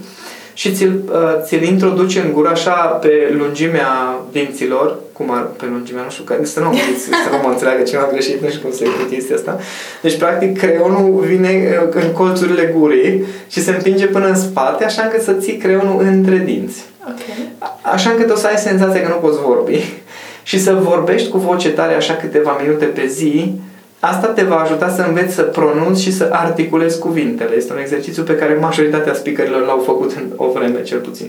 și 0.55 0.73
ți-l, 0.73 1.01
uh, 1.13 1.43
ți-l 1.45 1.63
introduci 1.63 2.17
în 2.17 2.33
gură 2.33 2.49
așa 2.49 2.75
pe 2.75 3.35
lungimea 3.39 4.19
dinților, 4.33 4.99
cum 5.13 5.31
ar, 5.31 5.43
pe 5.43 5.65
lungimea, 5.71 6.03
nu 6.03 6.11
știu, 6.11 6.25
să 6.43 6.61
nu, 6.61 6.73
să 7.25 7.31
nu 7.31 7.39
mă 7.43 7.51
înțeleagă 7.51 7.83
cineva 7.83 8.09
greșit, 8.11 8.43
nu 8.43 8.49
știu 8.49 8.61
cum 8.61 8.73
se 8.73 8.85
face 8.85 9.15
chestia 9.15 9.37
asta. 9.37 9.59
Deci, 10.03 10.17
practic, 10.17 10.59
creionul 10.59 11.25
vine 11.27 11.79
uh, 11.83 12.03
în 12.03 12.13
colțurile 12.13 12.75
gurii 12.79 13.25
și 13.51 13.63
se 13.63 13.71
împinge 13.71 14.07
până 14.07 14.27
în 14.27 14.37
spate, 14.37 14.85
așa 14.85 15.03
încât 15.03 15.23
să 15.23 15.33
ții 15.33 15.57
creionul 15.57 16.03
între 16.03 16.43
dinți. 16.45 16.85
Okay. 17.03 17.49
Așa 17.81 18.11
încât 18.11 18.31
o 18.31 18.37
să 18.37 18.47
ai 18.47 18.57
senzația 18.57 19.03
că 19.03 19.09
nu 19.09 19.29
poți 19.29 19.41
vorbi 19.41 19.85
și 20.51 20.61
să 20.61 20.75
vorbești 20.75 21.29
cu 21.29 21.39
voce 21.39 21.71
tare 21.71 21.95
așa 21.95 22.15
câteva 22.15 22.61
minute 22.63 22.85
pe 22.85 23.07
zi, 23.07 23.53
asta 24.05 24.27
te 24.27 24.43
va 24.43 24.57
ajuta 24.57 24.89
să 24.89 25.05
înveți 25.09 25.35
să 25.35 25.43
pronunți 25.43 26.03
și 26.03 26.13
să 26.13 26.29
articulezi 26.33 26.99
cuvintele. 26.99 27.57
Este 27.57 27.73
un 27.73 27.79
exercițiu 27.79 28.23
pe 28.23 28.37
care 28.37 28.59
majoritatea 28.61 29.15
speakerilor 29.15 29.67
l-au 29.67 29.83
făcut 29.85 30.13
în 30.13 30.23
o 30.37 30.51
vreme, 30.53 30.83
cel 30.83 30.99
puțin. 30.99 31.29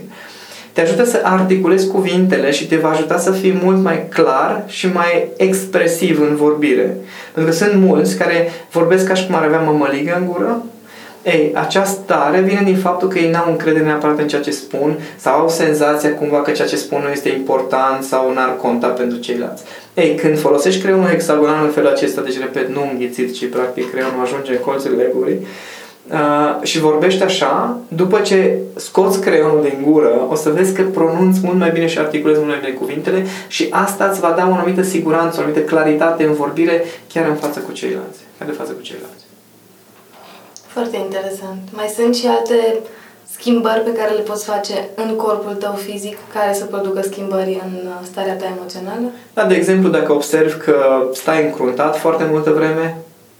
Te 0.72 0.80
ajută 0.80 1.04
să 1.04 1.20
articulezi 1.22 1.88
cuvintele 1.88 2.50
și 2.50 2.66
te 2.66 2.76
va 2.76 2.90
ajuta 2.90 3.18
să 3.18 3.30
fii 3.30 3.60
mult 3.62 3.82
mai 3.82 4.06
clar 4.08 4.62
și 4.66 4.92
mai 4.92 5.28
expresiv 5.36 6.20
în 6.20 6.36
vorbire. 6.36 6.96
Pentru 7.32 7.52
că 7.52 7.58
sunt 7.58 7.74
mulți 7.74 8.16
care 8.16 8.50
vorbesc 8.70 9.06
ca 9.06 9.14
și 9.14 9.26
cum 9.26 9.34
ar 9.34 9.42
avea 9.42 9.60
mămăligă 9.60 10.16
în 10.20 10.26
gură, 10.26 10.62
ei, 11.26 11.52
această 11.54 12.00
stare 12.04 12.40
vine 12.40 12.62
din 12.64 12.76
faptul 12.76 13.08
că 13.08 13.18
ei 13.18 13.30
n-au 13.30 13.50
încredere 13.50 13.84
neapărat 13.84 14.18
în 14.18 14.28
ceea 14.28 14.42
ce 14.42 14.50
spun 14.50 14.98
sau 15.16 15.40
au 15.40 15.48
senzația 15.48 16.14
cumva 16.14 16.42
că 16.42 16.50
ceea 16.50 16.68
ce 16.68 16.76
spun 16.76 17.00
nu 17.04 17.10
este 17.10 17.28
important 17.28 18.02
sau 18.02 18.32
n-ar 18.32 18.56
conta 18.56 18.86
pentru 18.86 19.18
ceilalți. 19.18 19.62
Ei, 19.94 20.14
când 20.14 20.38
folosești 20.38 20.80
creionul 20.80 21.08
hexagonal 21.08 21.64
în 21.64 21.70
felul 21.70 21.88
acesta, 21.88 22.20
deci 22.20 22.38
repet, 22.38 22.68
nu 22.68 22.88
înghițit, 22.92 23.34
ci 23.34 23.48
practic 23.48 23.90
creionul 23.90 24.22
ajunge 24.22 24.52
în 24.52 24.58
colțurile 24.58 25.10
gurii, 25.14 25.46
Uh, 26.12 26.62
și 26.62 26.78
vorbești 26.78 27.22
așa, 27.22 27.80
după 27.88 28.20
ce 28.20 28.58
scoți 28.76 29.20
creionul 29.20 29.62
din 29.62 29.90
gură, 29.90 30.26
o 30.28 30.34
să 30.34 30.50
vezi 30.50 30.74
că 30.74 30.82
pronunți 30.82 31.40
mult 31.42 31.58
mai 31.58 31.70
bine 31.70 31.86
și 31.86 31.98
articulezi 31.98 32.38
mult 32.38 32.50
mai 32.50 32.60
bine 32.60 32.72
cuvintele 32.72 33.26
și 33.46 33.66
asta 33.70 34.08
îți 34.10 34.20
va 34.20 34.34
da 34.36 34.48
o 34.48 34.52
anumită 34.52 34.82
siguranță, 34.82 35.36
o 35.38 35.42
anumită 35.42 35.64
claritate 35.64 36.24
în 36.24 36.32
vorbire 36.32 36.84
chiar 37.12 37.28
în 37.28 37.34
față 37.34 37.60
cu 37.60 37.72
ceilalți. 37.72 38.18
Chiar 38.38 38.48
de 38.48 38.54
față 38.54 38.72
cu 38.72 38.82
ceilalți. 38.82 39.25
Foarte 40.78 40.96
interesant. 40.96 41.62
Mai 41.70 41.88
sunt 41.96 42.14
și 42.14 42.26
alte 42.26 42.78
schimbări 43.36 43.80
pe 43.80 43.92
care 43.92 44.12
le 44.14 44.20
poți 44.20 44.44
face 44.44 44.88
în 44.94 45.16
corpul 45.16 45.54
tău 45.54 45.72
fizic 45.72 46.16
care 46.32 46.52
să 46.54 46.64
producă 46.64 47.00
schimbări 47.02 47.60
în 47.64 47.88
starea 48.10 48.36
ta 48.36 48.44
emoțională? 48.56 49.06
Da, 49.34 49.44
de 49.44 49.54
exemplu, 49.54 49.88
dacă 49.88 50.12
observ 50.12 50.58
că 50.64 50.76
stai 51.12 51.44
încruntat 51.44 51.96
foarte 51.98 52.26
multă 52.30 52.50
vreme, 52.50 52.96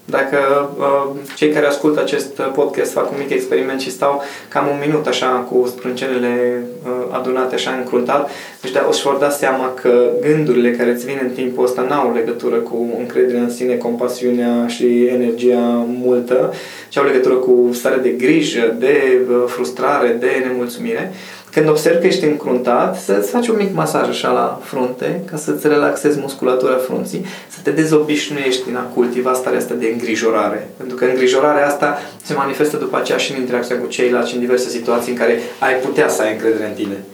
dacă 0.08 0.70
uh, 0.78 1.20
cei 1.36 1.50
care 1.50 1.66
ascultă 1.66 2.00
acest 2.00 2.40
podcast 2.54 2.92
fac 2.92 3.10
un 3.10 3.16
mic 3.18 3.30
experiment 3.30 3.80
și 3.80 3.90
stau 3.90 4.22
cam 4.48 4.66
un 4.66 4.78
minut 4.86 5.06
așa 5.06 5.26
cu 5.26 5.66
sprâncenele 5.66 6.62
uh, 6.86 7.06
adunate 7.10 7.54
așa 7.54 7.70
încruntat, 7.70 8.30
deci 8.60 8.72
da, 8.72 8.86
își 8.90 9.02
vor 9.02 9.16
da 9.16 9.30
seama 9.30 9.74
că 9.74 10.10
gândurile 10.20 10.70
care 10.70 10.90
îți 10.90 11.06
vin 11.06 11.18
în 11.22 11.30
timpul 11.30 11.64
ăsta 11.64 11.82
n-au 11.82 12.12
legătură 12.14 12.56
cu 12.56 12.96
încrederea 12.98 13.42
în 13.42 13.50
sine, 13.50 13.74
compasiunea 13.74 14.66
și 14.66 15.04
energia 15.04 15.86
multă, 15.86 16.54
ci 16.88 16.96
au 16.96 17.04
legătură 17.04 17.34
cu 17.34 17.70
starea 17.72 17.98
de 17.98 18.08
grijă, 18.08 18.76
de 18.78 19.20
uh, 19.28 19.44
frustrare, 19.46 20.16
de 20.20 20.44
nemulțumire. 20.46 21.12
Când 21.56 21.68
observi 21.68 22.00
că 22.00 22.06
ești 22.06 22.24
încruntat, 22.24 22.96
să-ți 22.96 23.30
faci 23.30 23.48
un 23.48 23.56
mic 23.58 23.74
masaj 23.74 24.08
așa 24.08 24.30
la 24.30 24.60
frunte, 24.62 25.22
ca 25.30 25.36
să-ți 25.36 25.68
relaxezi 25.68 26.18
musculatura 26.18 26.76
frunții, 26.76 27.24
să 27.48 27.58
te 27.62 27.70
dezobișnuiești 27.70 28.64
din 28.64 28.76
a 28.76 28.90
cultiva 28.94 29.32
starea 29.32 29.58
asta 29.58 29.74
de 29.74 29.90
îngrijorare. 29.92 30.68
Pentru 30.76 30.96
că 30.96 31.04
îngrijorarea 31.04 31.66
asta 31.66 31.98
se 32.22 32.34
manifestă 32.34 32.76
după 32.76 32.96
aceea 32.96 33.18
și 33.18 33.32
în 33.32 33.38
interacția 33.38 33.78
cu 33.78 33.86
ceilalți 33.86 34.28
și 34.28 34.34
în 34.34 34.40
diverse 34.40 34.68
situații 34.68 35.12
în 35.12 35.18
care 35.18 35.38
ai 35.58 35.74
putea 35.74 36.08
să 36.08 36.22
ai 36.22 36.32
încredere 36.32 36.66
în 36.66 36.74
tine. 36.74 37.04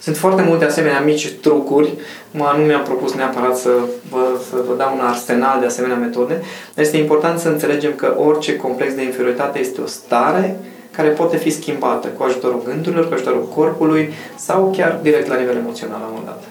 Sunt 0.00 0.16
foarte 0.16 0.42
multe 0.42 0.64
asemenea 0.64 1.00
mici 1.00 1.32
trucuri, 1.32 1.94
mă, 2.30 2.54
nu 2.58 2.64
mi-am 2.64 2.82
propus 2.82 3.14
neapărat 3.14 3.56
să 3.56 3.70
vă, 4.10 4.24
să 4.48 4.56
vă 4.68 4.74
dau 4.76 4.94
un 4.94 5.06
arsenal 5.06 5.60
de 5.60 5.66
asemenea 5.66 5.96
metode, 5.96 6.42
este 6.74 6.96
important 6.96 7.38
să 7.38 7.48
înțelegem 7.48 7.92
că 7.94 8.14
orice 8.16 8.56
complex 8.56 8.94
de 8.94 9.02
inferioritate 9.02 9.58
este 9.58 9.80
o 9.80 9.86
stare 9.86 10.58
care 10.98 11.10
poate 11.10 11.36
fi 11.36 11.50
schimbată 11.50 12.06
cu 12.08 12.22
ajutorul 12.22 12.62
gândurilor, 12.64 13.08
cu 13.08 13.14
ajutorul 13.14 13.48
corpului 13.54 14.12
sau 14.36 14.74
chiar 14.76 14.98
direct 15.02 15.28
la 15.28 15.36
nivel 15.36 15.56
emoțional 15.56 15.98
la 16.00 16.06
un 16.06 16.12
moment 16.16 16.26
dat. 16.26 16.42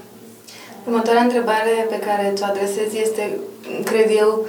Următoarea 0.87 1.21
întrebare 1.21 1.73
pe 1.89 1.99
care 2.07 2.33
ți-o 2.35 2.45
adresez 2.45 2.89
este, 3.03 3.37
cred 3.83 4.09
eu, 4.17 4.45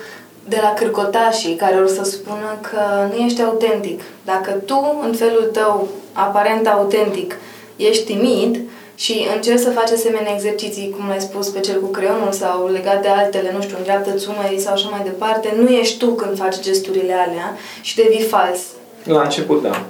de 0.49 0.59
la 0.63 0.73
cârcotașii 0.79 1.55
care 1.55 1.77
or 1.77 1.89
să 1.89 2.05
spună 2.05 2.49
că 2.71 2.81
nu 3.11 3.25
ești 3.25 3.43
autentic. 3.43 4.01
Dacă 4.25 4.51
tu, 4.51 5.01
în 5.07 5.15
felul 5.15 5.51
tău 5.53 5.89
aparent 6.13 6.67
autentic, 6.67 7.37
ești 7.77 8.05
timid 8.05 8.61
și 8.95 9.27
încerci 9.35 9.61
să 9.61 9.71
faci 9.71 9.91
asemenea 9.91 10.35
exerciții, 10.35 10.95
cum 10.97 11.11
ai 11.11 11.21
spus, 11.21 11.49
pe 11.49 11.61
cel 11.61 11.81
cu 11.81 11.87
creionul 11.87 12.33
sau 12.33 12.69
legat 12.69 13.03
de 13.03 13.09
altele, 13.09 13.53
nu 13.55 13.63
știu, 13.63 13.77
îndreaptă-ți 13.77 14.29
umerii 14.29 14.61
sau 14.61 14.73
așa 14.73 14.89
mai 14.89 15.03
departe, 15.05 15.55
nu 15.57 15.69
ești 15.69 15.99
tu 15.99 16.07
când 16.11 16.37
faci 16.37 16.61
gesturile 16.61 17.13
alea 17.13 17.57
și 17.81 17.97
devii 17.97 18.31
fals. 18.35 18.61
La 19.09 19.23
început, 19.23 19.63
da. 19.63 19.85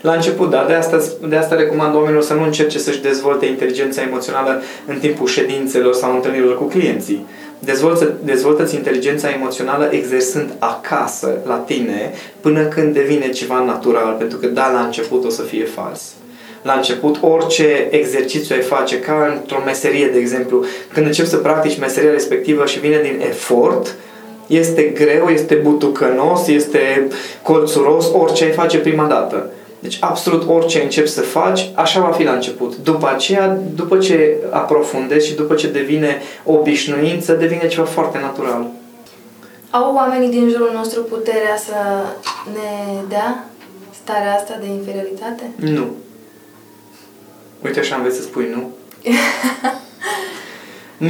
La 0.00 0.12
început, 0.12 0.50
da, 0.50 0.64
de 0.68 0.72
asta, 0.72 0.98
de 1.28 1.36
asta 1.36 1.54
recomand 1.54 1.94
oamenilor 1.94 2.22
să 2.22 2.34
nu 2.34 2.42
încerce 2.42 2.78
să-și 2.78 3.00
dezvolte 3.00 3.46
inteligența 3.46 4.02
emoțională 4.02 4.62
în 4.86 4.98
timpul 4.98 5.26
ședințelor 5.26 5.94
sau 5.94 6.14
întâlnirilor 6.14 6.58
cu 6.58 6.64
clienții. 6.64 7.26
Dezvoltă, 7.58 8.12
dezvoltă-ți 8.24 8.74
inteligența 8.74 9.30
emoțională 9.30 9.88
exersând 9.90 10.50
acasă, 10.58 11.38
la 11.46 11.54
tine, 11.54 12.12
până 12.40 12.62
când 12.62 12.94
devine 12.94 13.28
ceva 13.28 13.64
natural, 13.64 14.14
pentru 14.18 14.38
că, 14.38 14.46
da, 14.46 14.70
la 14.70 14.80
început 14.80 15.24
o 15.24 15.28
să 15.28 15.42
fie 15.42 15.64
fals. 15.64 16.12
La 16.62 16.72
început, 16.72 17.16
orice 17.20 17.88
exercițiu 17.90 18.54
ai 18.54 18.62
face, 18.62 19.00
ca 19.00 19.36
într-o 19.40 19.62
meserie, 19.64 20.06
de 20.06 20.18
exemplu, 20.18 20.64
când 20.92 21.06
începi 21.06 21.28
să 21.28 21.36
practici 21.36 21.78
meseria 21.78 22.10
respectivă 22.10 22.66
și 22.66 22.78
vine 22.78 23.00
din 23.02 23.20
efort, 23.28 23.94
este 24.46 24.82
greu, 24.82 25.28
este 25.28 25.54
butucănos, 25.54 26.46
este 26.46 27.08
colțuros, 27.42 28.06
orice 28.12 28.44
ai 28.44 28.50
face 28.50 28.78
prima 28.78 29.06
dată. 29.06 29.50
Deci 29.78 29.98
absolut 30.00 30.48
orice 30.48 30.82
începi 30.82 31.08
să 31.08 31.20
faci, 31.20 31.70
așa 31.74 32.00
va 32.00 32.10
fi 32.10 32.24
la 32.24 32.32
început. 32.32 32.76
După 32.76 33.10
aceea, 33.14 33.58
după 33.74 33.98
ce 33.98 34.36
aprofundezi 34.50 35.26
și 35.26 35.34
după 35.34 35.54
ce 35.54 35.70
devine 35.70 36.22
obișnuință, 36.44 37.32
devine 37.32 37.68
ceva 37.68 37.86
foarte 37.86 38.18
natural. 38.18 38.66
Au 39.70 39.94
oamenii 39.94 40.30
din 40.30 40.48
jurul 40.48 40.70
nostru 40.74 41.02
puterea 41.02 41.56
să 41.56 41.74
ne 42.52 43.00
dea 43.08 43.44
starea 44.02 44.34
asta 44.34 44.58
de 44.60 44.66
inferioritate? 44.66 45.50
Nu. 45.56 45.86
Uite 47.64 47.80
așa 47.80 47.94
am 47.94 48.00
vrut 48.00 48.14
să 48.14 48.22
spui 48.22 48.48
nu. 48.54 48.70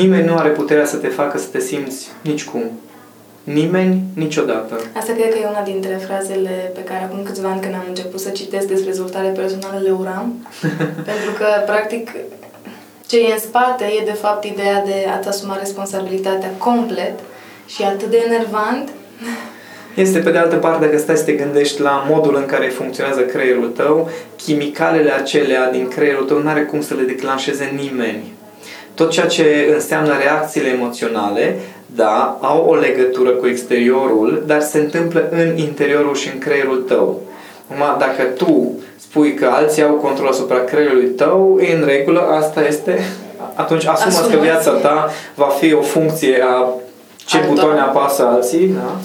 Nimeni 0.00 0.26
nu 0.26 0.36
are 0.36 0.48
puterea 0.48 0.84
să 0.84 0.96
te 0.96 1.08
facă 1.08 1.38
să 1.38 1.46
te 1.52 1.60
simți 1.60 2.08
nicicum. 2.20 2.70
Nimeni, 3.46 4.02
niciodată. 4.14 4.74
Asta 4.96 5.12
cred 5.12 5.30
că 5.30 5.38
e 5.38 5.54
una 5.54 5.62
dintre 5.62 6.00
frazele 6.06 6.72
pe 6.74 6.80
care 6.80 7.02
acum 7.04 7.22
câțiva 7.22 7.48
ani 7.48 7.60
când 7.60 7.74
am 7.74 7.84
început 7.88 8.20
să 8.20 8.30
citesc 8.30 8.66
despre 8.66 8.90
dezvoltare 8.90 9.28
personală 9.28 9.80
le 9.82 9.90
uram. 9.90 10.46
pentru 11.10 11.30
că, 11.38 11.46
practic, 11.66 12.10
ce 13.06 13.18
e 13.18 13.32
în 13.32 13.38
spate 13.38 13.84
e 13.84 14.04
de 14.04 14.18
fapt 14.22 14.44
ideea 14.44 14.82
de 14.84 15.06
a-ți 15.16 15.28
asuma 15.28 15.56
responsabilitatea 15.58 16.50
complet 16.58 17.18
și 17.66 17.82
atât 17.82 18.10
de 18.10 18.22
enervant. 18.26 18.88
Este, 19.94 20.18
pe 20.18 20.30
de 20.30 20.38
altă 20.38 20.56
parte, 20.56 20.84
dacă 20.84 20.98
stai 20.98 21.16
să 21.16 21.24
te 21.24 21.32
gândești 21.32 21.80
la 21.80 22.06
modul 22.08 22.36
în 22.36 22.46
care 22.46 22.66
funcționează 22.66 23.20
creierul 23.20 23.68
tău, 23.68 24.10
chimicalele 24.36 25.12
acelea 25.12 25.70
din 25.70 25.88
creierul 25.88 26.24
tău 26.24 26.42
nu 26.42 26.48
are 26.48 26.62
cum 26.64 26.80
să 26.82 26.94
le 26.94 27.02
declanșeze 27.02 27.74
nimeni. 27.76 28.34
Tot 28.94 29.10
ceea 29.10 29.26
ce 29.26 29.70
înseamnă 29.74 30.16
reacțiile 30.18 30.68
emoționale, 30.68 31.56
da, 31.94 32.38
au 32.40 32.64
o 32.68 32.74
legătură 32.74 33.30
cu 33.30 33.46
exteriorul, 33.46 34.42
dar 34.46 34.60
se 34.60 34.78
întâmplă 34.78 35.28
în 35.30 35.56
interiorul 35.56 36.14
și 36.14 36.28
în 36.32 36.38
creierul 36.38 36.84
tău. 36.88 37.20
Acum, 37.70 37.98
dacă 37.98 38.22
tu 38.22 38.78
spui 38.96 39.34
că 39.34 39.46
alții 39.46 39.82
au 39.82 39.94
control 39.94 40.28
asupra 40.28 40.58
creierului 40.58 41.06
tău, 41.06 41.58
e 41.60 41.74
în 41.74 41.84
regulă, 41.86 42.20
asta 42.20 42.66
este, 42.66 42.98
atunci 43.54 43.86
asumă 43.86 44.28
că 44.30 44.36
viața 44.36 44.70
ta 44.70 45.10
va 45.34 45.46
fi 45.46 45.74
o 45.74 45.80
funcție 45.80 46.44
a 46.48 46.68
ce 47.16 47.36
Altor. 47.36 47.54
butoane 47.54 47.80
apasă 47.80 48.26
alții, 48.26 48.66
da? 48.66 48.96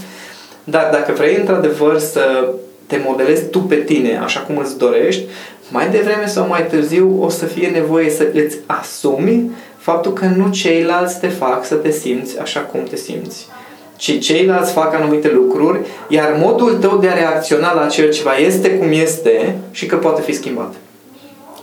Dar 0.64 0.90
dacă 0.92 1.12
vrei 1.12 1.36
într-adevăr 1.36 2.00
să 2.00 2.50
te 2.86 3.02
modelezi 3.06 3.46
tu 3.50 3.60
pe 3.60 3.76
tine 3.76 4.20
așa 4.24 4.40
cum 4.40 4.58
îți 4.58 4.78
dorești, 4.78 5.26
mai 5.70 5.90
devreme 5.90 6.26
sau 6.26 6.48
mai 6.48 6.66
târziu 6.66 7.18
o 7.22 7.30
să 7.30 7.46
fie 7.46 7.68
nevoie 7.68 8.10
să 8.10 8.28
îți 8.34 8.58
asumi 8.66 9.52
faptul 9.82 10.14
că 10.14 10.26
nu 10.26 10.50
ceilalți 10.50 11.20
te 11.20 11.28
fac 11.28 11.66
să 11.66 11.76
te 11.76 11.92
simți 11.92 12.40
așa 12.40 12.60
cum 12.60 12.84
te 12.84 12.96
simți. 12.96 13.48
Ci 13.96 14.20
ceilalți 14.20 14.72
fac 14.72 14.94
anumite 14.94 15.32
lucruri, 15.32 15.80
iar 16.08 16.36
modul 16.40 16.74
tău 16.74 16.98
de 16.98 17.08
a 17.08 17.14
reacționa 17.14 17.74
la 17.74 17.82
acel 17.82 18.12
ceva 18.12 18.36
este 18.36 18.78
cum 18.78 18.92
este 18.92 19.58
și 19.72 19.86
că 19.86 19.96
poate 19.96 20.22
fi 20.22 20.34
schimbat. 20.34 20.74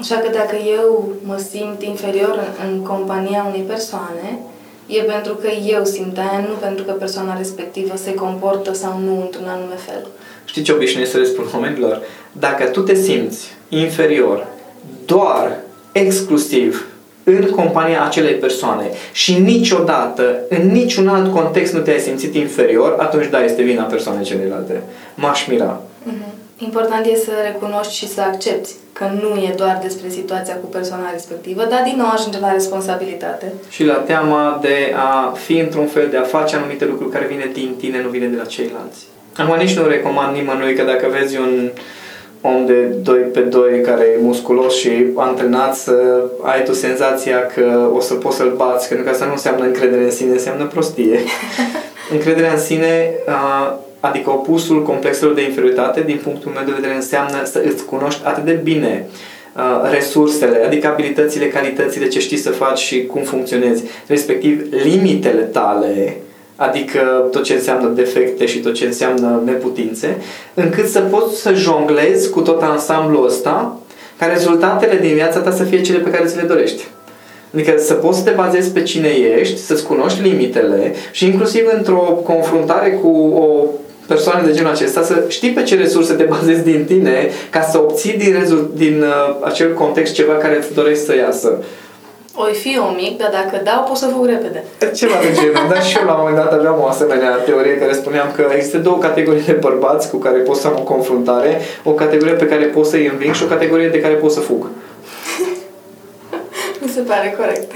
Așa 0.01 0.17
că 0.17 0.31
dacă 0.33 0.57
eu 0.79 1.13
mă 1.23 1.43
simt 1.51 1.83
inferior 1.83 2.55
în, 2.63 2.69
în 2.69 2.83
compania 2.83 3.47
unei 3.49 3.65
persoane, 3.67 4.39
e 4.87 5.03
pentru 5.03 5.35
că 5.35 5.49
eu 5.67 5.85
simt 5.85 6.19
aia, 6.19 6.45
nu 6.49 6.55
pentru 6.61 6.85
că 6.85 6.93
persoana 6.93 7.37
respectivă 7.37 7.97
se 7.97 8.15
comportă 8.15 8.75
sau 8.75 9.01
nu 9.05 9.21
într-un 9.21 9.49
anume 9.49 9.75
fel. 9.87 10.07
Știi 10.45 10.63
ce 10.63 10.73
obișnuiesc 10.73 11.11
să 11.11 11.19
le 11.19 11.25
spun 11.25 11.45
momentelor? 11.53 12.03
Dacă 12.33 12.65
tu 12.65 12.81
te 12.81 12.95
simți 12.95 13.57
inferior 13.69 14.47
doar, 15.07 15.61
exclusiv, 15.93 16.87
în 17.37 17.51
compania 17.51 18.05
acelei 18.05 18.35
persoane 18.35 18.91
și 19.13 19.39
niciodată, 19.39 20.37
în 20.49 20.69
niciun 20.69 21.09
alt 21.09 21.33
context 21.33 21.73
nu 21.73 21.81
te-ai 21.81 21.99
simțit 21.99 22.35
inferior, 22.35 22.97
atunci 22.99 23.27
da, 23.27 23.45
este 23.45 23.63
vina 23.63 23.83
persoanei 23.83 24.25
celelalte. 24.25 24.83
M-aș 25.15 25.47
mira. 25.47 25.81
Mm-hmm. 26.09 26.39
Important 26.61 27.07
e 27.07 27.17
să 27.17 27.31
recunoști 27.45 27.95
și 27.95 28.09
să 28.09 28.21
accepti 28.21 28.71
că 28.93 29.11
nu 29.21 29.41
e 29.41 29.55
doar 29.57 29.79
despre 29.83 30.09
situația 30.09 30.55
cu 30.55 30.67
persoana 30.67 31.11
respectivă, 31.13 31.65
dar 31.71 31.83
din 31.85 31.95
nou 31.97 32.11
ajunge 32.11 32.39
la 32.41 32.53
responsabilitate. 32.53 33.53
Și 33.69 33.85
la 33.85 33.95
teama 33.95 34.59
de 34.63 34.95
a 34.97 35.33
fi 35.45 35.59
într-un 35.59 35.87
fel, 35.87 36.09
de 36.11 36.17
a 36.17 36.23
face 36.23 36.57
anumite 36.57 36.85
lucruri 36.85 37.11
care 37.11 37.27
vine 37.27 37.51
din 37.53 37.75
tine, 37.79 38.03
nu 38.03 38.09
vine 38.09 38.27
de 38.27 38.37
la 38.37 38.45
ceilalți. 38.45 39.07
Acum 39.37 39.57
nici 39.57 39.77
nu 39.77 39.87
recomand 39.87 40.37
nimănui 40.37 40.75
că 40.75 40.83
dacă 40.83 41.07
vezi 41.19 41.37
un 41.37 41.71
om 42.41 42.67
de 42.67 42.83
2 43.03 43.19
pe 43.19 43.41
2 43.41 43.81
care 43.81 44.05
e 44.05 44.23
musculos 44.23 44.77
și 44.77 44.91
antrenat 45.15 45.77
să 45.77 46.25
ai 46.43 46.65
tu 46.65 46.73
senzația 46.73 47.47
că 47.47 47.91
o 47.95 48.01
să 48.01 48.15
poți 48.15 48.37
să-l 48.37 48.55
bați, 48.57 48.89
pentru 48.89 49.07
că 49.07 49.13
asta 49.13 49.25
nu 49.25 49.33
înseamnă 49.33 49.65
încredere 49.65 50.05
în 50.05 50.11
sine, 50.11 50.31
înseamnă 50.31 50.65
prostie. 50.65 51.19
Încrederea 52.13 52.53
în 52.53 52.59
sine, 52.59 53.11
adică 54.01 54.31
opusul 54.31 54.83
complexelor 54.83 55.35
de 55.35 55.43
inferioritate, 55.43 56.03
din 56.07 56.21
punctul 56.23 56.53
meu 56.55 56.65
de 56.65 56.73
vedere, 56.75 56.95
înseamnă 56.95 57.45
să 57.45 57.63
îți 57.67 57.85
cunoști 57.85 58.21
atât 58.25 58.45
de 58.45 58.61
bine 58.63 59.07
resursele, 59.91 60.65
adică 60.67 60.87
abilitățile, 60.87 61.49
calitățile, 61.49 62.09
ce 62.09 62.21
știi 62.21 62.37
să 62.37 62.51
faci 62.51 62.79
și 62.79 63.07
cum 63.07 63.23
funcționezi, 63.23 63.85
respectiv 64.07 64.67
limitele 64.71 65.43
tale, 65.43 66.17
adică 66.61 67.29
tot 67.31 67.43
ce 67.43 67.55
înseamnă 67.55 67.89
defecte 67.89 68.47
și 68.47 68.59
tot 68.59 68.75
ce 68.75 68.85
înseamnă 68.85 69.43
neputințe, 69.45 70.17
încât 70.55 70.89
să 70.89 71.01
poți 71.01 71.41
să 71.41 71.53
jonglezi 71.55 72.31
cu 72.31 72.41
tot 72.41 72.63
ansamblul 72.63 73.27
ăsta, 73.27 73.79
ca 74.19 74.27
rezultatele 74.27 74.99
din 75.01 75.15
viața 75.15 75.39
ta 75.39 75.51
să 75.51 75.63
fie 75.63 75.81
cele 75.81 75.99
pe 75.99 76.11
care 76.11 76.25
ți 76.27 76.37
le 76.37 76.43
dorești. 76.43 76.85
Adică 77.55 77.75
să 77.77 77.95
poți 77.95 78.19
să 78.19 78.25
te 78.25 78.31
bazezi 78.31 78.71
pe 78.71 78.83
cine 78.83 79.09
ești, 79.39 79.59
să-ți 79.59 79.87
cunoști 79.87 80.23
limitele 80.23 80.95
și 81.11 81.25
inclusiv 81.25 81.65
într-o 81.77 82.21
confruntare 82.25 82.91
cu 82.91 83.09
o 83.35 83.67
persoană 84.07 84.47
de 84.47 84.53
genul 84.53 84.71
acesta, 84.71 85.03
să 85.03 85.25
știi 85.29 85.51
pe 85.51 85.63
ce 85.63 85.77
resurse 85.77 86.13
te 86.13 86.23
bazezi 86.23 86.63
din 86.63 86.85
tine 86.85 87.31
ca 87.51 87.63
să 87.63 87.79
obții 87.79 88.17
din, 88.17 88.37
rezult, 88.39 88.75
din 88.75 89.03
uh, 89.03 89.37
acel 89.43 89.75
context 89.75 90.13
ceva 90.13 90.33
care 90.33 90.57
îți 90.57 90.75
dorești 90.75 91.05
să 91.05 91.17
iasă. 91.17 91.59
Oi 92.41 92.55
fi 92.55 92.79
o 92.79 92.91
mic, 92.91 93.19
dar 93.19 93.31
dacă 93.31 93.63
dau, 93.65 93.83
pot 93.83 93.97
să 93.97 94.07
fug 94.07 94.27
repede. 94.27 94.65
Ceva 94.95 95.15
de 95.21 95.33
genul. 95.41 95.69
Dar 95.73 95.83
și 95.85 95.97
eu 95.99 96.05
la 96.05 96.13
un 96.13 96.19
moment 96.19 96.37
dat 96.37 96.53
aveam 96.53 96.81
o 96.81 96.87
asemenea 96.87 97.31
teorie 97.31 97.79
care 97.79 97.93
spuneam 97.93 98.33
că 98.37 98.49
există 98.55 98.79
două 98.79 98.99
categorii 98.99 99.43
de 99.43 99.53
bărbați 99.53 100.11
cu 100.11 100.17
care 100.17 100.39
pot 100.39 100.57
să 100.57 100.67
am 100.67 100.77
o 100.79 100.83
confruntare, 100.83 101.61
o 101.85 101.91
categorie 101.91 102.35
pe 102.35 102.47
care 102.47 102.65
pot 102.65 102.87
să-i 102.87 103.07
înving 103.07 103.35
și 103.35 103.43
o 103.43 103.47
categorie 103.47 103.89
de 103.89 104.01
care 104.01 104.15
pot 104.15 104.33
să 104.33 104.41
fug. 104.41 104.67
Mi 106.81 106.89
se 106.89 107.01
pare 107.01 107.35
corect. 107.39 107.73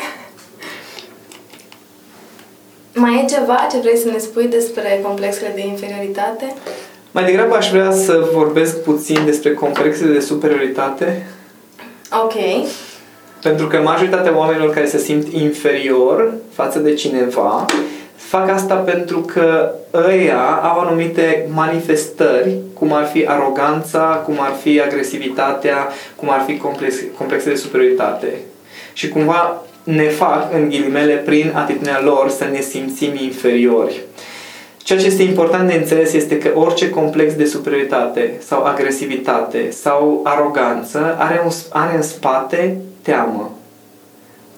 Mai 2.94 3.22
e 3.22 3.35
ceva 3.35 3.66
ce 3.70 3.79
vrei 3.79 3.96
să 3.96 4.09
ne 4.09 4.18
spui 4.18 4.46
despre 4.46 5.01
complexele 5.03 5.53
de 5.55 5.66
inferioritate? 5.66 6.55
Mai 7.11 7.25
degrabă 7.25 7.55
aș 7.55 7.70
vrea 7.70 7.92
să 7.92 8.29
vorbesc 8.33 8.83
puțin 8.83 9.18
despre 9.25 9.55
complexele 9.55 10.12
de 10.12 10.20
superioritate. 10.20 11.27
Ok. 12.25 12.35
Pentru 13.42 13.66
că 13.66 13.76
majoritatea 13.76 14.37
oamenilor 14.37 14.70
care 14.70 14.87
se 14.87 14.98
simt 14.98 15.33
inferior 15.33 16.35
față 16.52 16.78
de 16.78 16.94
cineva 16.94 17.64
fac 18.33 18.50
asta 18.50 18.74
pentru 18.74 19.20
că 19.20 19.70
ăia 19.94 20.42
au 20.62 20.78
anumite 20.78 21.46
manifestări, 21.55 22.57
cum 22.74 22.92
ar 22.92 23.07
fi 23.07 23.26
aroganța, 23.26 24.00
cum 24.00 24.35
ar 24.38 24.52
fi 24.62 24.81
agresivitatea, 24.81 25.88
cum 26.16 26.31
ar 26.31 26.42
fi 26.46 26.57
complex, 26.57 26.94
complexe 27.16 27.48
de 27.48 27.55
superioritate. 27.55 28.28
Și 28.92 29.09
cumva 29.09 29.62
ne 29.83 30.09
fac, 30.09 30.55
în 30.55 30.68
ghilimele, 30.68 31.14
prin 31.14 31.52
atitudinea 31.55 32.00
lor 32.02 32.28
să 32.28 32.44
ne 32.52 32.61
simțim 32.61 33.12
inferiori. 33.22 34.00
Ceea 34.83 34.98
ce 34.98 35.07
este 35.07 35.22
important 35.22 35.68
de 35.68 35.74
înțeles 35.74 36.12
este 36.12 36.38
că 36.38 36.50
orice 36.55 36.90
complex 36.90 37.35
de 37.35 37.44
superioritate 37.44 38.35
sau 38.46 38.62
agresivitate 38.64 39.70
sau 39.70 40.20
aroganță 40.24 41.16
are, 41.18 41.40
un, 41.44 41.50
are 41.68 41.96
în 41.96 42.02
spate 42.02 42.76
teamă. 43.02 43.56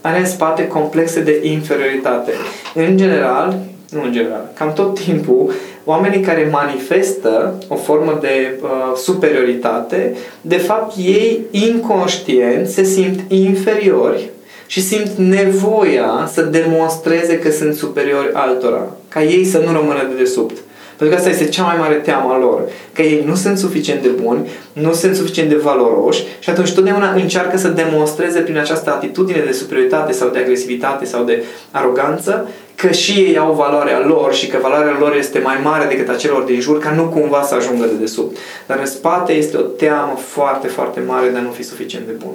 Are 0.00 0.18
în 0.18 0.26
spate 0.26 0.66
complexe 0.66 1.20
de 1.20 1.40
inferioritate. 1.42 2.32
În 2.74 2.96
general, 2.96 3.58
nu 3.90 4.02
în 4.02 4.12
general, 4.12 4.50
cam 4.54 4.72
tot 4.72 5.00
timpul, 5.00 5.52
oamenii 5.84 6.20
care 6.20 6.48
manifestă 6.52 7.54
o 7.68 7.74
formă 7.74 8.18
de 8.20 8.58
uh, 8.62 8.96
superioritate, 8.96 10.16
de 10.40 10.56
fapt 10.56 10.96
ei 10.96 11.40
inconștient 11.50 12.68
se 12.68 12.84
simt 12.84 13.20
inferiori 13.28 14.30
și 14.66 14.82
simt 14.82 15.10
nevoia 15.16 16.30
să 16.32 16.42
demonstreze 16.42 17.38
că 17.38 17.50
sunt 17.50 17.74
superiori 17.74 18.30
altora, 18.32 18.86
ca 19.08 19.22
ei 19.22 19.44
să 19.44 19.58
nu 19.58 19.72
rămână 19.72 20.08
de 20.08 20.22
desubt. 20.22 20.56
Pentru 20.96 21.08
că 21.08 21.14
asta 21.14 21.28
este 21.28 21.48
cea 21.48 21.62
mai 21.62 21.76
mare 21.78 21.94
teamă 21.94 22.32
a 22.32 22.38
lor. 22.38 22.62
Că 22.92 23.02
ei 23.02 23.24
nu 23.26 23.34
sunt 23.34 23.58
suficient 23.58 24.02
de 24.02 24.08
buni, 24.08 24.48
nu 24.72 24.92
sunt 24.92 25.14
suficient 25.16 25.48
de 25.48 25.56
valoroși 25.56 26.24
și 26.38 26.50
atunci 26.50 26.72
totdeauna 26.72 27.12
încearcă 27.12 27.56
să 27.56 27.68
demonstreze 27.68 28.40
prin 28.40 28.58
această 28.58 28.90
atitudine 28.90 29.42
de 29.46 29.52
superioritate 29.52 30.12
sau 30.12 30.28
de 30.28 30.38
agresivitate 30.38 31.04
sau 31.04 31.24
de 31.24 31.44
aroganță 31.70 32.48
că 32.74 32.90
și 32.90 33.20
ei 33.20 33.38
au 33.38 33.52
valoarea 33.52 34.06
lor 34.06 34.34
și 34.34 34.46
că 34.46 34.58
valoarea 34.62 34.96
lor 34.98 35.16
este 35.16 35.38
mai 35.38 35.58
mare 35.62 35.86
decât 35.86 36.08
a 36.08 36.16
celor 36.16 36.42
din 36.42 36.60
jur, 36.60 36.78
ca 36.78 36.90
nu 36.90 37.02
cumva 37.02 37.42
să 37.42 37.54
ajungă 37.54 37.84
de 37.84 37.94
desubt. 38.00 38.36
Dar 38.66 38.78
în 38.78 38.86
spate 38.86 39.32
este 39.32 39.56
o 39.56 39.60
teamă 39.60 40.18
foarte, 40.26 40.68
foarte 40.68 41.00
mare 41.06 41.28
de 41.28 41.38
a 41.38 41.40
nu 41.40 41.50
fi 41.50 41.62
suficient 41.62 42.06
de 42.06 42.12
bun. 42.12 42.34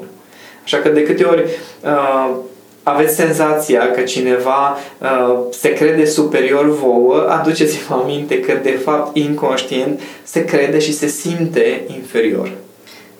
Așa 0.63 0.77
că 0.77 0.89
de 0.89 1.03
câte 1.03 1.23
ori 1.23 1.43
uh, 1.83 2.35
aveți 2.83 3.15
senzația 3.15 3.91
că 3.91 4.01
cineva 4.01 4.77
uh, 4.97 5.39
se 5.51 5.73
crede 5.73 6.05
superior 6.05 6.69
vouă, 6.69 7.27
aduceți-vă 7.29 7.93
aminte 7.93 8.39
că 8.39 8.53
de 8.63 8.79
fapt 8.83 9.15
inconștient 9.17 9.99
se 10.23 10.45
crede 10.45 10.79
și 10.79 10.93
se 10.93 11.07
simte 11.07 11.83
inferior. 11.87 12.51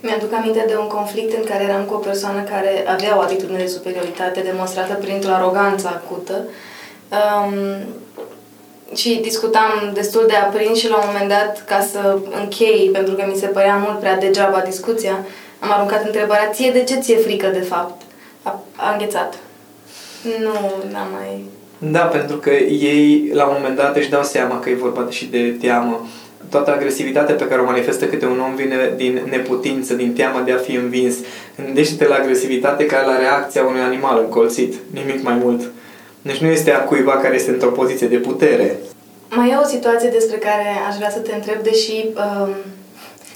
Mi-aduc 0.02 0.34
aminte 0.34 0.63
de 0.67 0.76
un 0.76 0.88
conflict 0.88 1.38
în 1.38 1.43
care 1.50 1.63
eram 1.63 1.84
cu 1.84 1.93
o 1.93 1.98
persoană 1.98 2.41
care 2.41 2.86
avea 2.88 3.17
o 3.17 3.22
atitudine 3.22 3.58
de 3.58 3.67
superioritate 3.67 4.39
demonstrată 4.39 4.93
printr-o 4.93 5.32
aroganță 5.32 5.88
acută 5.88 6.36
um, 7.17 7.54
și 8.95 9.19
discutam 9.22 9.91
destul 9.93 10.26
de 10.28 10.36
aprins 10.36 10.78
și 10.78 10.89
la 10.89 10.95
un 10.95 11.04
moment 11.06 11.30
dat, 11.30 11.63
ca 11.65 11.88
să 11.91 12.17
închei, 12.41 12.89
pentru 12.93 13.13
că 13.13 13.24
mi 13.28 13.39
se 13.39 13.48
părea 13.48 13.76
mult 13.76 14.00
prea 14.00 14.17
degeaba 14.17 14.60
discuția, 14.60 15.26
am 15.60 15.72
aruncat 15.72 16.06
întrebarea, 16.06 16.50
ție 16.52 16.72
de 16.72 16.84
ce 16.84 16.95
ție 16.95 17.17
frică 17.17 17.48
de 17.48 17.60
fapt? 17.60 18.02
A, 18.43 18.60
a 18.76 18.91
înghețat. 18.91 19.34
Nu, 20.40 20.54
n-am 20.92 21.08
mai... 21.12 21.44
Da, 21.78 22.00
pentru 22.00 22.38
că 22.38 22.50
ei 22.50 23.32
la 23.34 23.46
un 23.46 23.56
moment 23.58 23.76
dat 23.76 23.96
își 23.98 24.10
dau 24.10 24.24
seama 24.24 24.60
că 24.60 24.70
e 24.70 24.74
vorba 24.74 25.08
și 25.10 25.26
de 25.26 25.56
teamă. 25.60 26.08
toată 26.50 26.72
agresivitatea 26.72 27.36
pe 27.36 27.48
care 27.48 27.62
o 27.62 27.66
manifestă 27.66 28.06
câte 28.06 28.26
un 28.26 28.40
om 28.40 28.56
vine 28.56 28.94
din 28.96 29.22
neputință, 29.30 29.94
din 29.94 30.14
teama 30.14 30.42
de 30.42 30.52
a 30.52 30.58
fi 30.58 30.76
învins. 30.76 31.16
Gândește-te 31.66 32.08
la 32.08 32.16
agresivitate 32.16 32.86
ca 32.86 33.04
la 33.06 33.18
reacția 33.18 33.64
unui 33.64 33.82
animal 33.82 34.20
încolțit, 34.20 34.74
nimic 34.94 35.24
mai 35.24 35.38
mult. 35.44 35.72
Deci 36.22 36.38
nu 36.38 36.48
este 36.48 36.72
a 36.72 36.80
cuiva 36.80 37.12
care 37.12 37.36
este 37.36 37.52
într-o 37.52 37.70
poziție 37.70 38.08
de 38.08 38.18
putere. 38.18 38.78
Mai 39.30 39.50
e 39.50 39.56
o 39.64 39.68
situație 39.68 40.10
despre 40.10 40.38
care 40.38 40.68
aș 40.90 40.96
vrea 40.96 41.10
să 41.10 41.20
te 41.20 41.36
întreb, 41.36 41.64
deși 41.64 42.06
um, 42.06 42.50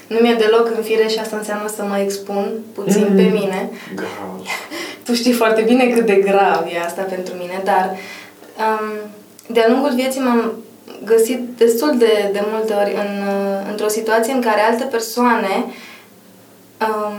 nu 0.06 0.18
mi-e 0.20 0.34
deloc 0.34 0.66
în 0.76 0.82
fire 0.82 1.06
și 1.08 1.18
asta 1.18 1.36
înseamnă 1.36 1.68
să 1.76 1.82
mă 1.82 1.98
expun 1.98 2.44
puțin 2.74 3.06
mm. 3.08 3.16
pe 3.16 3.22
mine. 3.22 3.70
Grav. 3.94 4.40
Tu 5.04 5.14
știi 5.14 5.32
foarte 5.32 5.60
bine 5.60 5.86
cât 5.86 6.06
de 6.06 6.14
grav 6.14 6.66
e 6.74 6.80
asta 6.84 7.02
pentru 7.02 7.34
mine, 7.34 7.60
dar 7.64 7.96
um, 8.58 9.10
de-a 9.46 9.68
lungul 9.68 9.94
vieții 9.94 10.20
m-am 10.20 10.52
găsit 11.04 11.40
destul 11.56 11.98
de, 11.98 12.30
de 12.32 12.42
multe 12.52 12.72
ori 12.72 12.92
în, 12.94 13.22
într-o 13.70 13.88
situație 13.88 14.32
în 14.32 14.40
care 14.40 14.60
alte 14.60 14.84
persoane 14.84 15.64
um, 16.80 17.14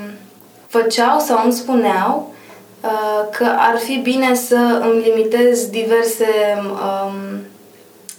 făceau 0.67 1.19
sau 1.19 1.41
îmi 1.43 1.53
spuneau 1.53 2.33
uh, 2.81 3.29
că 3.37 3.45
ar 3.57 3.77
fi 3.77 3.97
bine 3.97 4.35
să 4.35 4.81
îmi 4.91 5.01
limitez 5.01 5.65
diverse 5.65 6.27
um, 6.61 7.41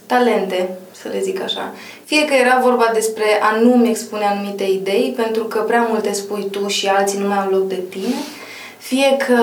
talente, 0.07 0.79
să 1.03 1.09
le 1.09 1.21
zic 1.21 1.43
așa. 1.43 1.73
Fie 2.05 2.25
că 2.25 2.35
era 2.35 2.61
vorba 2.63 2.91
despre 2.93 3.25
a 3.41 3.57
nu-mi 3.61 3.89
expune 3.89 4.25
anumite 4.25 4.65
idei, 4.65 5.15
pentru 5.17 5.45
că 5.45 5.59
prea 5.59 5.87
multe 5.91 6.13
spui 6.13 6.49
tu 6.51 6.67
și 6.67 6.87
alții 6.87 7.19
nu 7.19 7.29
mai 7.29 7.39
au 7.39 7.51
loc 7.51 7.69
de 7.69 7.81
tine, 7.91 8.15
fie 8.79 9.17
că 9.27 9.41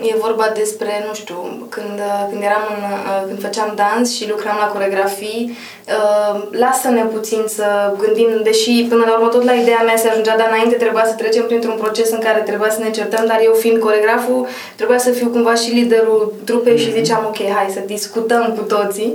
e 0.00 0.16
vorba 0.16 0.52
despre, 0.54 1.04
nu 1.08 1.14
știu, 1.14 1.66
când, 1.68 2.00
când 2.30 2.42
eram 2.42 2.62
în, 2.74 2.84
când 3.26 3.40
făceam 3.40 3.72
dans 3.76 4.14
și 4.14 4.28
lucram 4.28 4.56
la 4.60 4.66
coregrafii, 4.66 5.56
uh, 5.88 6.42
lasă-ne 6.50 7.02
puțin 7.02 7.42
să 7.46 7.94
gândim, 7.98 8.28
deși 8.42 8.86
până 8.88 9.04
la 9.06 9.12
urmă 9.12 9.28
tot 9.28 9.42
la 9.44 9.52
ideea 9.52 9.82
mea 9.84 9.96
se 9.96 10.08
ajungea, 10.08 10.36
dar 10.36 10.48
înainte 10.48 10.76
trebuia 10.76 11.04
să 11.06 11.14
trecem 11.14 11.46
printr-un 11.46 11.76
proces 11.76 12.10
în 12.10 12.18
care 12.18 12.40
trebuia 12.40 12.70
să 12.70 12.80
ne 12.82 12.90
certăm, 12.90 13.26
dar 13.26 13.40
eu 13.44 13.52
fiind 13.52 13.82
coregraful, 13.82 14.46
trebuia 14.76 14.98
să 14.98 15.10
fiu 15.10 15.28
cumva 15.28 15.54
și 15.54 15.70
liderul 15.70 16.32
trupei 16.44 16.74
mm-hmm. 16.74 16.78
și 16.78 16.88
mhm. 16.88 16.96
ziceam, 16.96 17.24
ok, 17.26 17.36
hai 17.54 17.70
să 17.72 17.80
discutăm 17.86 18.54
cu 18.58 18.62
toții. 18.62 19.14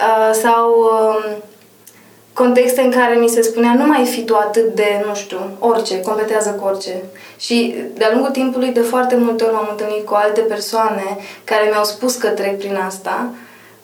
Uh, 0.00 0.30
sau 0.42 0.70
uh, 0.78 1.36
contexte 2.42 2.80
în 2.80 2.90
care 2.90 3.14
mi 3.14 3.28
se 3.28 3.42
spunea 3.42 3.74
nu 3.78 3.86
mai 3.86 4.04
fi 4.04 4.24
tu 4.24 4.34
atât 4.34 4.74
de, 4.74 5.04
nu 5.06 5.14
știu, 5.14 5.38
orice, 5.58 6.00
competează 6.00 6.50
cu 6.50 6.66
orice. 6.66 7.02
Și 7.38 7.74
de-a 7.94 8.10
lungul 8.12 8.30
timpului, 8.30 8.68
de 8.68 8.80
foarte 8.80 9.16
multe 9.16 9.44
ori 9.44 9.52
m-am 9.52 9.68
întâlnit 9.70 10.04
cu 10.06 10.14
alte 10.14 10.40
persoane 10.40 11.18
care 11.44 11.68
mi-au 11.70 11.84
spus 11.84 12.14
că 12.16 12.28
trec 12.28 12.58
prin 12.58 12.76
asta 12.86 13.28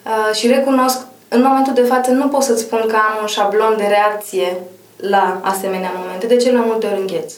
uh, 0.04 0.34
și 0.34 0.46
recunosc, 0.46 0.98
în 1.28 1.42
momentul 1.42 1.72
de 1.72 1.82
față 1.82 2.10
nu 2.10 2.28
pot 2.28 2.42
să-ți 2.42 2.62
spun 2.62 2.84
că 2.88 2.96
am 2.96 3.18
un 3.20 3.26
șablon 3.26 3.74
de 3.76 3.86
reacție 3.88 4.56
la 4.96 5.40
asemenea 5.42 5.92
momente, 5.96 6.26
de 6.26 6.36
cele 6.36 6.56
mai 6.56 6.66
multe 6.66 6.86
ori 6.86 7.00
îngheț. 7.00 7.32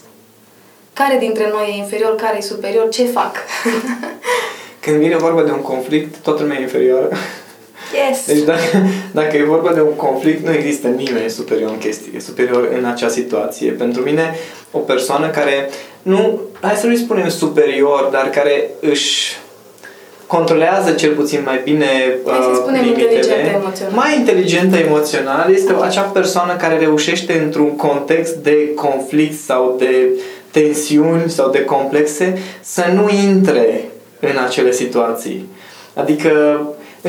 Care 0.93 1.17
dintre 1.19 1.51
noi 1.53 1.75
e 1.75 1.79
inferior, 1.79 2.15
care 2.15 2.37
e 2.37 2.41
superior, 2.41 2.89
ce 2.89 3.05
fac? 3.05 3.37
Când 4.85 4.97
vine 4.97 5.17
vorba 5.17 5.43
de 5.43 5.51
un 5.51 5.63
conflict, 5.63 6.17
toată 6.17 6.43
lumea 6.43 6.59
e 6.59 6.61
inferioară. 6.61 7.09
Yes. 8.09 8.27
Deci 8.27 8.45
dacă, 8.45 8.87
dacă 9.13 9.37
e 9.37 9.45
vorba 9.45 9.73
de 9.73 9.81
un 9.81 9.95
conflict, 9.95 10.47
nu 10.47 10.53
există 10.53 10.87
nimeni 10.87 11.31
superior 11.31 11.71
în 11.71 11.79
chestie, 11.79 12.21
superior 12.21 12.69
în 12.79 12.85
acea 12.85 13.09
situație. 13.09 13.71
Pentru 13.71 14.03
mine, 14.03 14.35
o 14.71 14.79
persoană 14.79 15.29
care, 15.29 15.71
nu, 16.03 16.41
hai 16.61 16.75
să 16.75 16.87
nu-i 16.87 16.97
spunem 16.97 17.29
superior, 17.29 18.09
dar 18.13 18.31
care 18.31 18.71
își 18.81 19.37
controlează 20.27 20.91
cel 20.91 21.13
puțin 21.13 21.41
mai 21.45 21.61
bine 21.65 21.87
uh, 22.25 22.33
limitele, 22.83 23.61
mai 23.89 24.19
inteligentă 24.19 24.77
emoțional, 24.77 25.53
este 25.53 25.75
acea 25.81 26.03
persoană 26.03 26.57
care 26.57 26.79
reușește 26.79 27.41
într-un 27.45 27.77
context 27.77 28.35
de 28.35 28.75
conflict 28.75 29.41
sau 29.41 29.77
de 29.79 30.09
tensiuni 30.51 31.31
sau 31.31 31.51
de 31.51 31.65
complexe 31.65 32.39
să 32.61 32.85
nu 32.95 33.09
intre 33.29 33.85
în 34.21 34.37
acele 34.47 34.73
situații. 34.73 35.49
Adică 35.95 36.61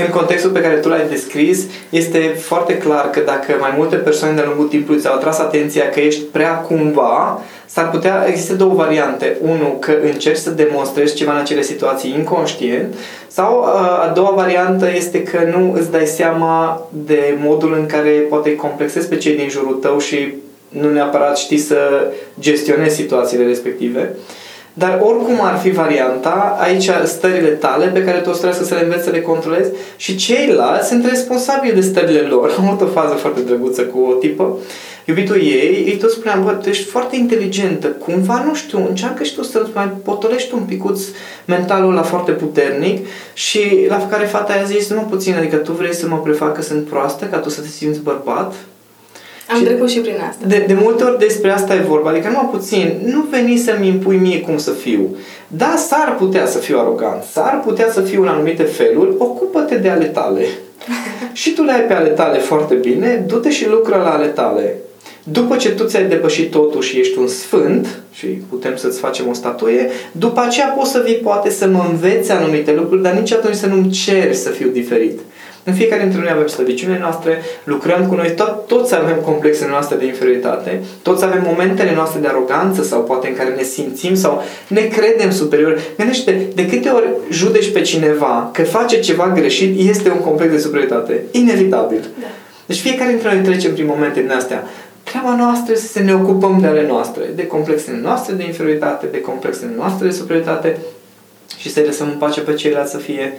în 0.03 0.09
contextul 0.09 0.49
pe 0.49 0.61
care 0.61 0.75
tu 0.75 0.89
l-ai 0.89 1.07
descris, 1.09 1.63
este 1.89 2.17
foarte 2.39 2.77
clar 2.77 3.09
că 3.09 3.19
dacă 3.25 3.55
mai 3.59 3.73
multe 3.77 3.95
persoane 3.95 4.35
de-a 4.35 4.45
lungul 4.45 4.67
timpului 4.67 5.01
ți-au 5.01 5.13
atras 5.13 5.39
atenția 5.39 5.89
că 5.89 5.99
ești 5.99 6.21
prea 6.21 6.53
cumva, 6.53 7.41
s-ar 7.65 7.89
putea, 7.89 8.25
există 8.27 8.53
două 8.53 8.73
variante. 8.73 9.37
Unu, 9.41 9.77
că 9.79 9.93
încerci 10.03 10.37
să 10.37 10.49
demonstrezi 10.49 11.15
ceva 11.15 11.31
în 11.31 11.37
acele 11.37 11.61
situații 11.61 12.13
inconștient 12.17 12.93
sau 13.27 13.63
a 13.63 14.11
doua 14.15 14.31
variantă 14.35 14.89
este 14.95 15.23
că 15.23 15.39
nu 15.57 15.73
îți 15.73 15.91
dai 15.91 16.05
seama 16.05 16.87
de 16.89 17.37
modul 17.39 17.73
în 17.79 17.85
care 17.85 18.09
poate 18.09 18.55
complexezi 18.55 19.07
pe 19.07 19.17
cei 19.17 19.35
din 19.35 19.49
jurul 19.49 19.73
tău 19.73 19.99
și 19.99 20.33
nu 20.69 20.91
neapărat 20.91 21.37
știi 21.37 21.57
să 21.57 21.77
gestionezi 22.39 22.95
situațiile 22.95 23.45
respective. 23.45 24.13
Uh, 24.13 24.43
dar 24.77 24.99
oricum 25.03 25.39
ar 25.41 25.57
fi 25.57 25.69
varianta, 25.69 26.57
aici 26.59 26.89
stările 27.03 27.49
tale 27.49 27.85
pe 27.85 28.03
care 28.03 28.17
tu 28.17 28.29
o 28.29 28.33
să 28.33 28.39
trebuie 28.39 28.67
să 28.67 28.73
le 28.73 28.83
înveți 28.83 29.03
să 29.03 29.09
le 29.09 29.21
controlezi 29.21 29.71
și 29.95 30.15
ceilalți 30.15 30.87
sunt 30.87 31.05
responsabili 31.05 31.73
de 31.73 31.81
stările 31.81 32.19
lor. 32.19 32.53
Am 32.59 32.67
avut 32.67 32.81
o 32.81 32.91
fază 32.91 33.13
foarte 33.13 33.41
drăguță 33.41 33.81
cu 33.81 33.99
o 33.99 34.13
tipă, 34.13 34.57
iubitul 35.05 35.35
ei, 35.35 35.83
ei 35.87 35.97
tot 35.97 36.11
spuneam, 36.11 36.43
bă, 36.43 36.51
tu 36.51 36.69
ești 36.69 36.83
foarte 36.83 37.15
inteligentă, 37.15 37.87
cumva, 37.87 38.43
nu 38.45 38.55
știu, 38.55 38.85
încearcă 38.87 39.23
și 39.23 39.35
tu 39.35 39.43
să 39.43 39.67
mai 39.73 39.91
potolești 40.03 40.53
un 40.53 40.61
picuț 40.61 41.01
mentalul 41.45 41.93
la 41.93 42.01
foarte 42.01 42.31
puternic. 42.31 43.07
Și 43.33 43.85
la 43.87 44.07
care 44.07 44.25
fata 44.25 44.53
a 44.53 44.63
zis, 44.63 44.89
nu 44.89 45.01
puțin, 45.01 45.35
adică 45.35 45.55
tu 45.55 45.71
vrei 45.71 45.95
să 45.95 46.07
mă 46.07 46.17
prefac 46.17 46.55
că 46.55 46.61
sunt 46.61 46.85
proastă, 46.85 47.25
ca 47.25 47.37
tu 47.37 47.49
să 47.49 47.61
te 47.61 47.67
simți 47.67 47.99
bărbat, 47.99 48.53
am 49.49 49.57
și 49.57 49.63
trecut 49.63 49.89
și 49.89 49.99
prin 49.99 50.15
asta. 50.29 50.45
De, 50.47 50.63
de 50.67 50.73
multe 50.73 51.03
ori 51.03 51.19
despre 51.19 51.51
asta 51.51 51.75
e 51.75 51.79
vorba. 51.79 52.09
Adică 52.09 52.27
numai 52.27 52.49
puțin, 52.51 53.01
nu 53.03 53.25
veni 53.29 53.57
să-mi 53.57 53.87
impui 53.87 54.17
mie 54.17 54.39
cum 54.41 54.57
să 54.57 54.71
fiu. 54.71 55.15
Da, 55.47 55.73
s-ar 55.77 56.15
putea 56.17 56.45
să 56.45 56.57
fiu 56.57 56.79
arogant, 56.79 57.23
s-ar 57.23 57.61
putea 57.65 57.91
să 57.91 58.01
fiu 58.01 58.21
în 58.21 58.27
anumite 58.27 58.63
feluri, 58.63 59.15
ocupă-te 59.17 59.75
de 59.75 59.89
ale 59.89 60.05
tale. 60.05 60.45
și 61.33 61.53
tu 61.53 61.63
le 61.63 61.71
ai 61.71 61.81
pe 61.81 61.93
ale 61.93 62.09
tale 62.09 62.39
foarte 62.39 62.73
bine, 62.73 63.23
du-te 63.27 63.51
și 63.51 63.69
lucră 63.69 63.95
la 63.95 64.13
ale 64.13 64.27
tale. 64.27 64.75
După 65.23 65.55
ce 65.55 65.71
tu 65.71 65.83
ți-ai 65.83 66.05
depășit 66.05 66.51
totul 66.51 66.81
și 66.81 66.99
ești 66.99 67.19
un 67.19 67.27
sfânt, 67.27 67.99
și 68.13 68.25
putem 68.25 68.75
să-ți 68.75 68.99
facem 68.99 69.27
o 69.27 69.33
statuie, 69.33 69.89
după 70.11 70.41
aceea 70.41 70.67
poți 70.67 70.91
să 70.91 71.01
vii 71.05 71.15
poate 71.15 71.49
să 71.49 71.67
mă 71.67 71.85
înveți 71.89 72.31
anumite 72.31 72.73
lucruri, 72.73 73.01
dar 73.01 73.13
nici 73.13 73.31
atunci 73.31 73.55
să 73.55 73.67
nu-mi 73.67 73.91
ceri 73.91 74.35
să 74.35 74.49
fiu 74.49 74.67
diferit. 74.67 75.19
În 75.67 75.73
fiecare 75.73 76.01
dintre 76.01 76.19
noi 76.19 76.29
avem 76.31 76.47
slăbiciunile 76.47 76.99
noastre, 76.99 77.41
lucrăm 77.63 78.07
cu 78.07 78.15
noi, 78.15 78.33
tot, 78.35 78.67
toți 78.67 78.95
avem 78.95 79.15
complexele 79.15 79.69
noastre 79.69 79.95
de 79.95 80.05
inferioritate, 80.05 80.81
toți 81.01 81.23
avem 81.23 81.41
momentele 81.45 81.93
noastre 81.93 82.19
de 82.19 82.27
aroganță 82.27 82.83
sau 82.83 83.03
poate 83.03 83.27
în 83.27 83.35
care 83.35 83.49
ne 83.49 83.63
simțim 83.63 84.15
sau 84.15 84.43
ne 84.67 84.81
credem 84.81 85.31
superior. 85.31 85.79
Gândește, 85.97 86.47
de 86.55 86.65
câte 86.67 86.89
ori 86.89 87.07
judeci 87.31 87.71
pe 87.71 87.81
cineva 87.81 88.49
că 88.53 88.63
face 88.63 88.99
ceva 88.99 89.31
greșit, 89.35 89.89
este 89.89 90.09
un 90.09 90.19
complex 90.19 90.51
de 90.51 90.59
superioritate. 90.59 91.23
Inevitabil. 91.31 91.99
Da. 92.19 92.27
Deci 92.65 92.79
fiecare 92.79 93.09
dintre 93.09 93.33
noi 93.33 93.43
trecem 93.43 93.73
prin 93.73 93.85
momente 93.85 94.21
din 94.21 94.31
astea. 94.31 94.67
Treaba 95.03 95.35
noastră 95.35 95.73
este 95.73 95.87
să 95.87 95.99
ne 95.99 96.13
ocupăm 96.13 96.57
de 96.61 96.67
ale 96.67 96.87
noastre, 96.87 97.23
de 97.35 97.47
complexele 97.47 97.99
noastre 98.01 98.33
de 98.33 98.43
inferioritate, 98.43 99.05
de 99.11 99.21
complexele 99.21 99.71
noastre 99.77 100.07
de 100.07 100.13
superioritate 100.13 100.77
și 101.57 101.71
să-i 101.71 101.85
lăsăm 101.85 102.07
în 102.07 102.17
pace 102.17 102.41
pe 102.41 102.53
ceilalți 102.53 102.91
să 102.91 102.97
fie 102.97 103.33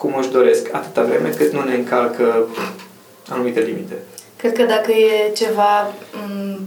cum 0.00 0.14
își 0.18 0.30
doresc, 0.30 0.68
atâta 0.72 1.02
vreme 1.02 1.28
cât 1.28 1.52
nu 1.52 1.62
ne 1.64 1.74
încalcă 1.74 2.48
anumite 3.28 3.60
limite. 3.60 3.94
Cred 4.36 4.52
că 4.52 4.62
dacă 4.62 4.92
e 4.92 5.32
ceva 5.36 5.90
m- 6.12 6.58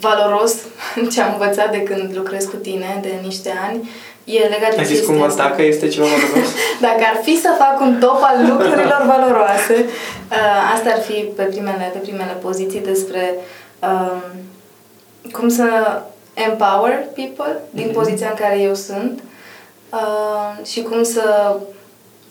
valoros 0.00 0.54
ce 1.12 1.20
am 1.20 1.32
învățat 1.32 1.70
de 1.70 1.82
când 1.82 2.16
lucrez 2.16 2.44
cu 2.44 2.56
tine 2.56 2.98
de 3.02 3.12
niște 3.22 3.52
ani, 3.68 3.90
e 4.24 4.38
legat 4.38 4.74
de 4.74 4.78
Ai 4.78 4.84
zis 4.84 5.06
cumva 5.06 5.24
asta. 5.24 5.42
dacă 5.42 5.62
este 5.62 5.88
ceva 5.88 6.06
valoros? 6.06 6.50
dacă 6.88 7.02
ar 7.12 7.20
fi 7.22 7.40
să 7.40 7.54
fac 7.58 7.80
un 7.80 7.98
top 8.00 8.18
al 8.22 8.46
lucrurilor 8.48 9.02
valoroase, 9.16 9.74
uh, 10.30 10.72
asta 10.74 10.90
ar 10.90 11.00
fi 11.00 11.12
pe 11.12 11.42
primele, 11.42 11.90
pe 11.92 11.98
primele 11.98 12.36
poziții 12.40 12.80
despre 12.80 13.34
um, 13.80 14.22
cum 15.32 15.48
să 15.48 15.64
empower 16.34 17.04
people 17.14 17.62
din 17.70 17.88
mm-hmm. 17.88 17.92
poziția 17.92 18.28
în 18.28 18.34
care 18.34 18.58
eu 18.60 18.74
sunt 18.74 19.22
uh, 19.90 20.66
și 20.66 20.82
cum 20.82 21.02
să 21.02 21.56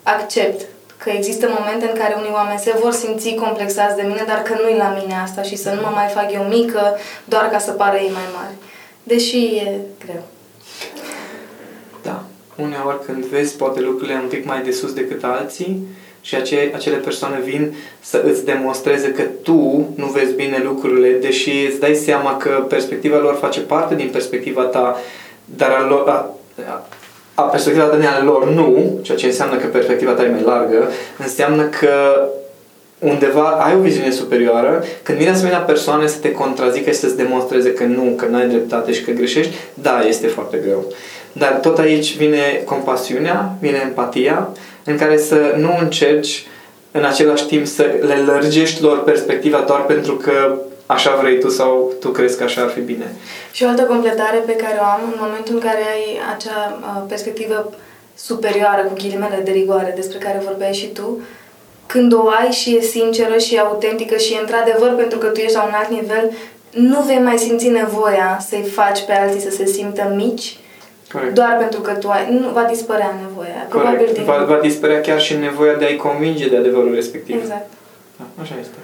accept 0.05 0.65
că 0.97 1.09
există 1.09 1.45
momente 1.59 1.85
în 1.85 1.97
care 1.99 2.15
unii 2.17 2.37
oameni 2.39 2.59
se 2.59 2.79
vor 2.81 2.91
simți 2.91 3.33
complexați 3.33 3.95
de 3.95 4.01
mine, 4.01 4.23
dar 4.27 4.41
că 4.41 4.53
nu-i 4.61 4.77
la 4.77 4.97
mine 4.99 5.15
asta 5.23 5.41
și 5.41 5.55
să 5.55 5.69
nu 5.69 5.81
mă 5.81 5.91
mai 5.93 6.07
fac 6.07 6.33
eu 6.33 6.43
mică 6.43 6.97
doar 7.25 7.49
ca 7.49 7.59
să 7.59 7.71
pară 7.71 7.97
ei 7.97 8.11
mai 8.13 8.27
mari. 8.35 8.55
Deși 9.03 9.37
e 9.37 9.79
greu. 10.05 10.23
Da. 12.01 12.23
Uneori 12.55 13.05
când 13.05 13.25
vezi 13.25 13.55
poate 13.55 13.79
lucrurile 13.79 14.19
un 14.23 14.27
pic 14.27 14.45
mai 14.45 14.61
de 14.61 14.71
sus 14.71 14.93
decât 14.93 15.23
alții 15.23 15.87
și 16.21 16.35
acele, 16.35 16.71
acele 16.75 16.95
persoane 16.95 17.39
vin 17.39 17.75
să 17.99 18.23
îți 18.25 18.45
demonstreze 18.45 19.11
că 19.11 19.21
tu 19.21 19.89
nu 19.95 20.05
vezi 20.05 20.33
bine 20.33 20.61
lucrurile, 20.63 21.11
deși 21.11 21.65
îți 21.65 21.79
dai 21.79 21.95
seama 21.95 22.37
că 22.37 22.65
perspectiva 22.69 23.17
lor 23.17 23.35
face 23.35 23.59
parte 23.59 23.95
din 23.95 24.09
perspectiva 24.09 24.63
ta, 24.63 24.97
dar 25.45 25.71
a, 25.71 25.87
lor, 25.87 26.07
a, 26.07 26.35
a 26.67 26.85
perspectiva 27.43 27.85
ta 27.85 27.95
ale 27.95 28.23
lor 28.23 28.49
nu, 28.49 28.99
ceea 29.01 29.17
ce 29.17 29.25
înseamnă 29.25 29.55
că 29.55 29.67
perspectiva 29.67 30.11
ta 30.11 30.23
e 30.23 30.29
mai 30.29 30.41
largă, 30.45 30.89
înseamnă 31.17 31.63
că 31.63 31.89
undeva 32.99 33.47
ai 33.49 33.75
o 33.75 33.79
viziune 33.79 34.11
superioară, 34.11 34.83
când 35.03 35.17
vine 35.17 35.29
asemenea 35.29 35.59
persoane 35.59 36.07
să 36.07 36.17
te 36.21 36.31
contrazică 36.31 36.89
și 36.89 36.97
să-ți 36.97 37.17
demonstreze 37.17 37.73
că 37.73 37.83
nu, 37.83 38.13
că 38.15 38.25
n-ai 38.25 38.47
dreptate 38.47 38.91
și 38.91 39.03
că 39.03 39.11
greșești, 39.11 39.55
da, 39.73 40.03
este 40.07 40.27
foarte 40.27 40.57
greu. 40.57 40.93
Dar 41.31 41.59
tot 41.61 41.77
aici 41.77 42.17
vine 42.17 42.61
compasiunea, 42.65 43.53
vine 43.59 43.81
empatia, 43.83 44.49
în 44.83 44.97
care 44.97 45.17
să 45.17 45.55
nu 45.57 45.77
încerci 45.81 46.47
în 46.91 47.03
același 47.03 47.45
timp 47.45 47.65
să 47.65 47.83
le 48.01 48.15
lărgești 48.25 48.81
lor 48.81 49.03
perspectiva 49.03 49.63
doar 49.67 49.85
pentru 49.85 50.15
că 50.15 50.55
așa 50.85 51.15
vrei 51.15 51.39
tu 51.39 51.49
sau 51.49 51.93
tu 51.99 52.09
crezi 52.09 52.37
că 52.37 52.43
așa 52.43 52.61
ar 52.61 52.69
fi 52.69 52.79
bine. 52.79 53.15
Și 53.51 53.63
o 53.63 53.67
altă 53.67 53.83
completare 53.83 54.37
pe 54.37 54.55
care 54.55 54.77
o 54.79 54.83
am 54.83 55.01
în 55.11 55.17
momentul 55.19 55.53
în 55.53 55.59
care 55.59 55.83
ai 55.93 56.19
acea 56.35 56.79
uh, 56.79 57.03
perspectivă 57.07 57.73
superioară 58.15 58.81
cu 58.81 58.93
ghilimele 58.93 59.41
de 59.43 59.51
rigoare 59.51 59.93
despre 59.95 60.17
care 60.17 60.41
vorbeai 60.45 60.73
și 60.73 60.87
tu, 60.87 61.19
când 61.85 62.13
o 62.13 62.27
ai 62.27 62.51
și 62.51 62.75
e 62.75 62.81
sinceră 62.81 63.37
și 63.37 63.55
e 63.55 63.59
autentică 63.59 64.17
și 64.17 64.33
e 64.33 64.39
într-adevăr 64.39 64.95
pentru 64.95 65.17
că 65.17 65.27
tu 65.27 65.39
ești 65.39 65.55
la 65.55 65.63
un 65.63 65.73
alt 65.73 65.89
nivel, 65.89 66.31
nu 66.69 67.01
vei 67.01 67.19
mai 67.19 67.37
simți 67.37 67.67
nevoia 67.67 68.37
să-i 68.47 68.63
faci 68.63 69.05
pe 69.05 69.11
alții 69.11 69.39
să 69.39 69.49
se 69.49 69.65
simtă 69.65 70.13
mici 70.15 70.57
Corect. 71.11 71.33
doar 71.33 71.55
pentru 71.59 71.79
că 71.79 71.91
tu 71.91 72.09
ai... 72.09 72.39
Nu 72.41 72.49
va 72.49 72.63
dispărea 72.63 73.15
nevoia. 73.27 73.65
Probabil 73.69 74.09
din... 74.13 74.23
va, 74.23 74.45
va 74.47 74.59
dispărea 74.61 75.01
chiar 75.01 75.21
și 75.21 75.35
nevoia 75.35 75.73
de 75.73 75.85
a-i 75.85 75.95
convinge 75.95 76.49
de 76.49 76.57
adevărul 76.57 76.93
respectiv. 76.93 77.35
Exact. 77.41 77.69
Da, 78.17 78.41
așa 78.41 78.53
este. 78.59 78.77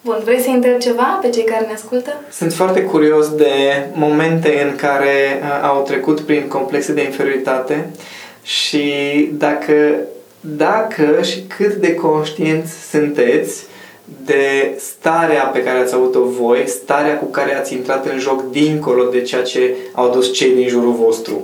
Bun, 0.00 0.20
vrei 0.24 0.40
să 0.40 0.48
întreb 0.50 0.78
ceva 0.78 1.18
pe 1.22 1.28
cei 1.28 1.44
care 1.44 1.66
ne 1.66 1.72
ascultă? 1.72 2.20
Sunt 2.30 2.52
foarte 2.52 2.82
curios 2.82 3.34
de 3.34 3.86
momente 3.92 4.68
în 4.70 4.76
care 4.76 5.40
uh, 5.40 5.68
au 5.68 5.82
trecut 5.82 6.20
prin 6.20 6.48
complexe 6.48 6.92
de 6.92 7.02
inferioritate 7.02 7.90
și 8.42 8.84
dacă, 9.32 9.96
dacă 10.40 11.22
și 11.22 11.42
cât 11.56 11.74
de 11.74 11.94
conștienți 11.94 12.72
sunteți 12.90 13.66
de 14.24 14.74
starea 14.78 15.42
pe 15.42 15.62
care 15.62 15.78
ați 15.78 15.94
avut-o 15.94 16.24
voi, 16.24 16.68
starea 16.68 17.18
cu 17.18 17.24
care 17.24 17.56
ați 17.56 17.74
intrat 17.74 18.06
în 18.06 18.18
joc 18.18 18.50
dincolo 18.50 19.04
de 19.04 19.22
ceea 19.22 19.42
ce 19.42 19.74
au 19.92 20.10
dus 20.10 20.32
cei 20.32 20.54
din 20.54 20.68
jurul 20.68 20.92
vostru 20.92 21.42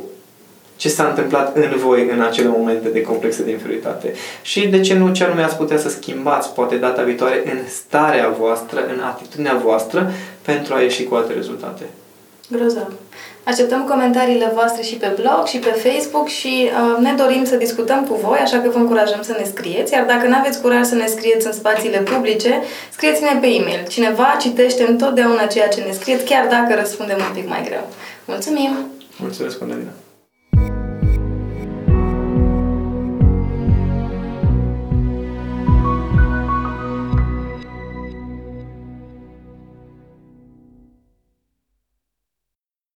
ce 0.77 0.89
s-a 0.89 1.05
întâmplat 1.09 1.57
în 1.57 1.77
voi 1.77 2.09
în 2.11 2.21
acele 2.21 2.49
momente 2.49 2.89
de 2.89 3.03
complexe 3.03 3.43
de 3.43 3.51
inferioritate 3.51 4.13
și 4.43 4.69
de 4.69 4.81
ce 4.81 4.95
nu 4.95 5.13
ce 5.13 5.25
anume 5.25 5.43
ați 5.43 5.57
putea 5.57 5.79
să 5.79 5.89
schimbați 5.89 6.53
poate 6.53 6.77
data 6.77 7.03
viitoare 7.03 7.43
în 7.45 7.59
starea 7.69 8.29
voastră, 8.29 8.81
în 8.95 9.01
atitudinea 9.01 9.55
voastră 9.55 10.13
pentru 10.43 10.75
a 10.75 10.81
ieși 10.81 11.05
cu 11.05 11.15
alte 11.15 11.33
rezultate. 11.33 11.83
Grozav. 12.49 12.93
Așteptăm 13.45 13.85
comentariile 13.85 14.51
voastre 14.55 14.83
și 14.83 14.95
pe 14.95 15.13
blog 15.21 15.47
și 15.47 15.59
pe 15.59 15.69
Facebook 15.69 16.29
și 16.29 16.69
uh, 16.69 17.03
ne 17.03 17.13
dorim 17.17 17.45
să 17.45 17.57
discutăm 17.57 18.05
cu 18.07 18.15
voi, 18.23 18.39
așa 18.39 18.59
că 18.59 18.69
vă 18.69 18.79
încurajăm 18.79 19.23
să 19.23 19.35
ne 19.39 19.45
scrieți, 19.45 19.93
iar 19.93 20.05
dacă 20.05 20.27
nu 20.27 20.37
aveți 20.37 20.61
curaj 20.61 20.85
să 20.87 20.95
ne 20.95 21.07
scrieți 21.07 21.47
în 21.47 21.53
spațiile 21.53 21.99
publice, 21.99 22.63
scrieți-ne 22.91 23.39
pe 23.41 23.47
e-mail. 23.47 23.87
Cineva 23.89 24.37
citește 24.41 24.87
întotdeauna 24.89 25.47
ceea 25.47 25.69
ce 25.69 25.81
ne 25.81 25.93
scrieți, 25.93 26.25
chiar 26.25 26.47
dacă 26.47 26.81
răspundem 26.81 27.19
un 27.29 27.35
pic 27.35 27.49
mai 27.49 27.63
greu. 27.65 27.89
Mulțumim! 28.25 28.71
Mulțumesc, 29.17 29.59
Cornelia! 29.59 29.93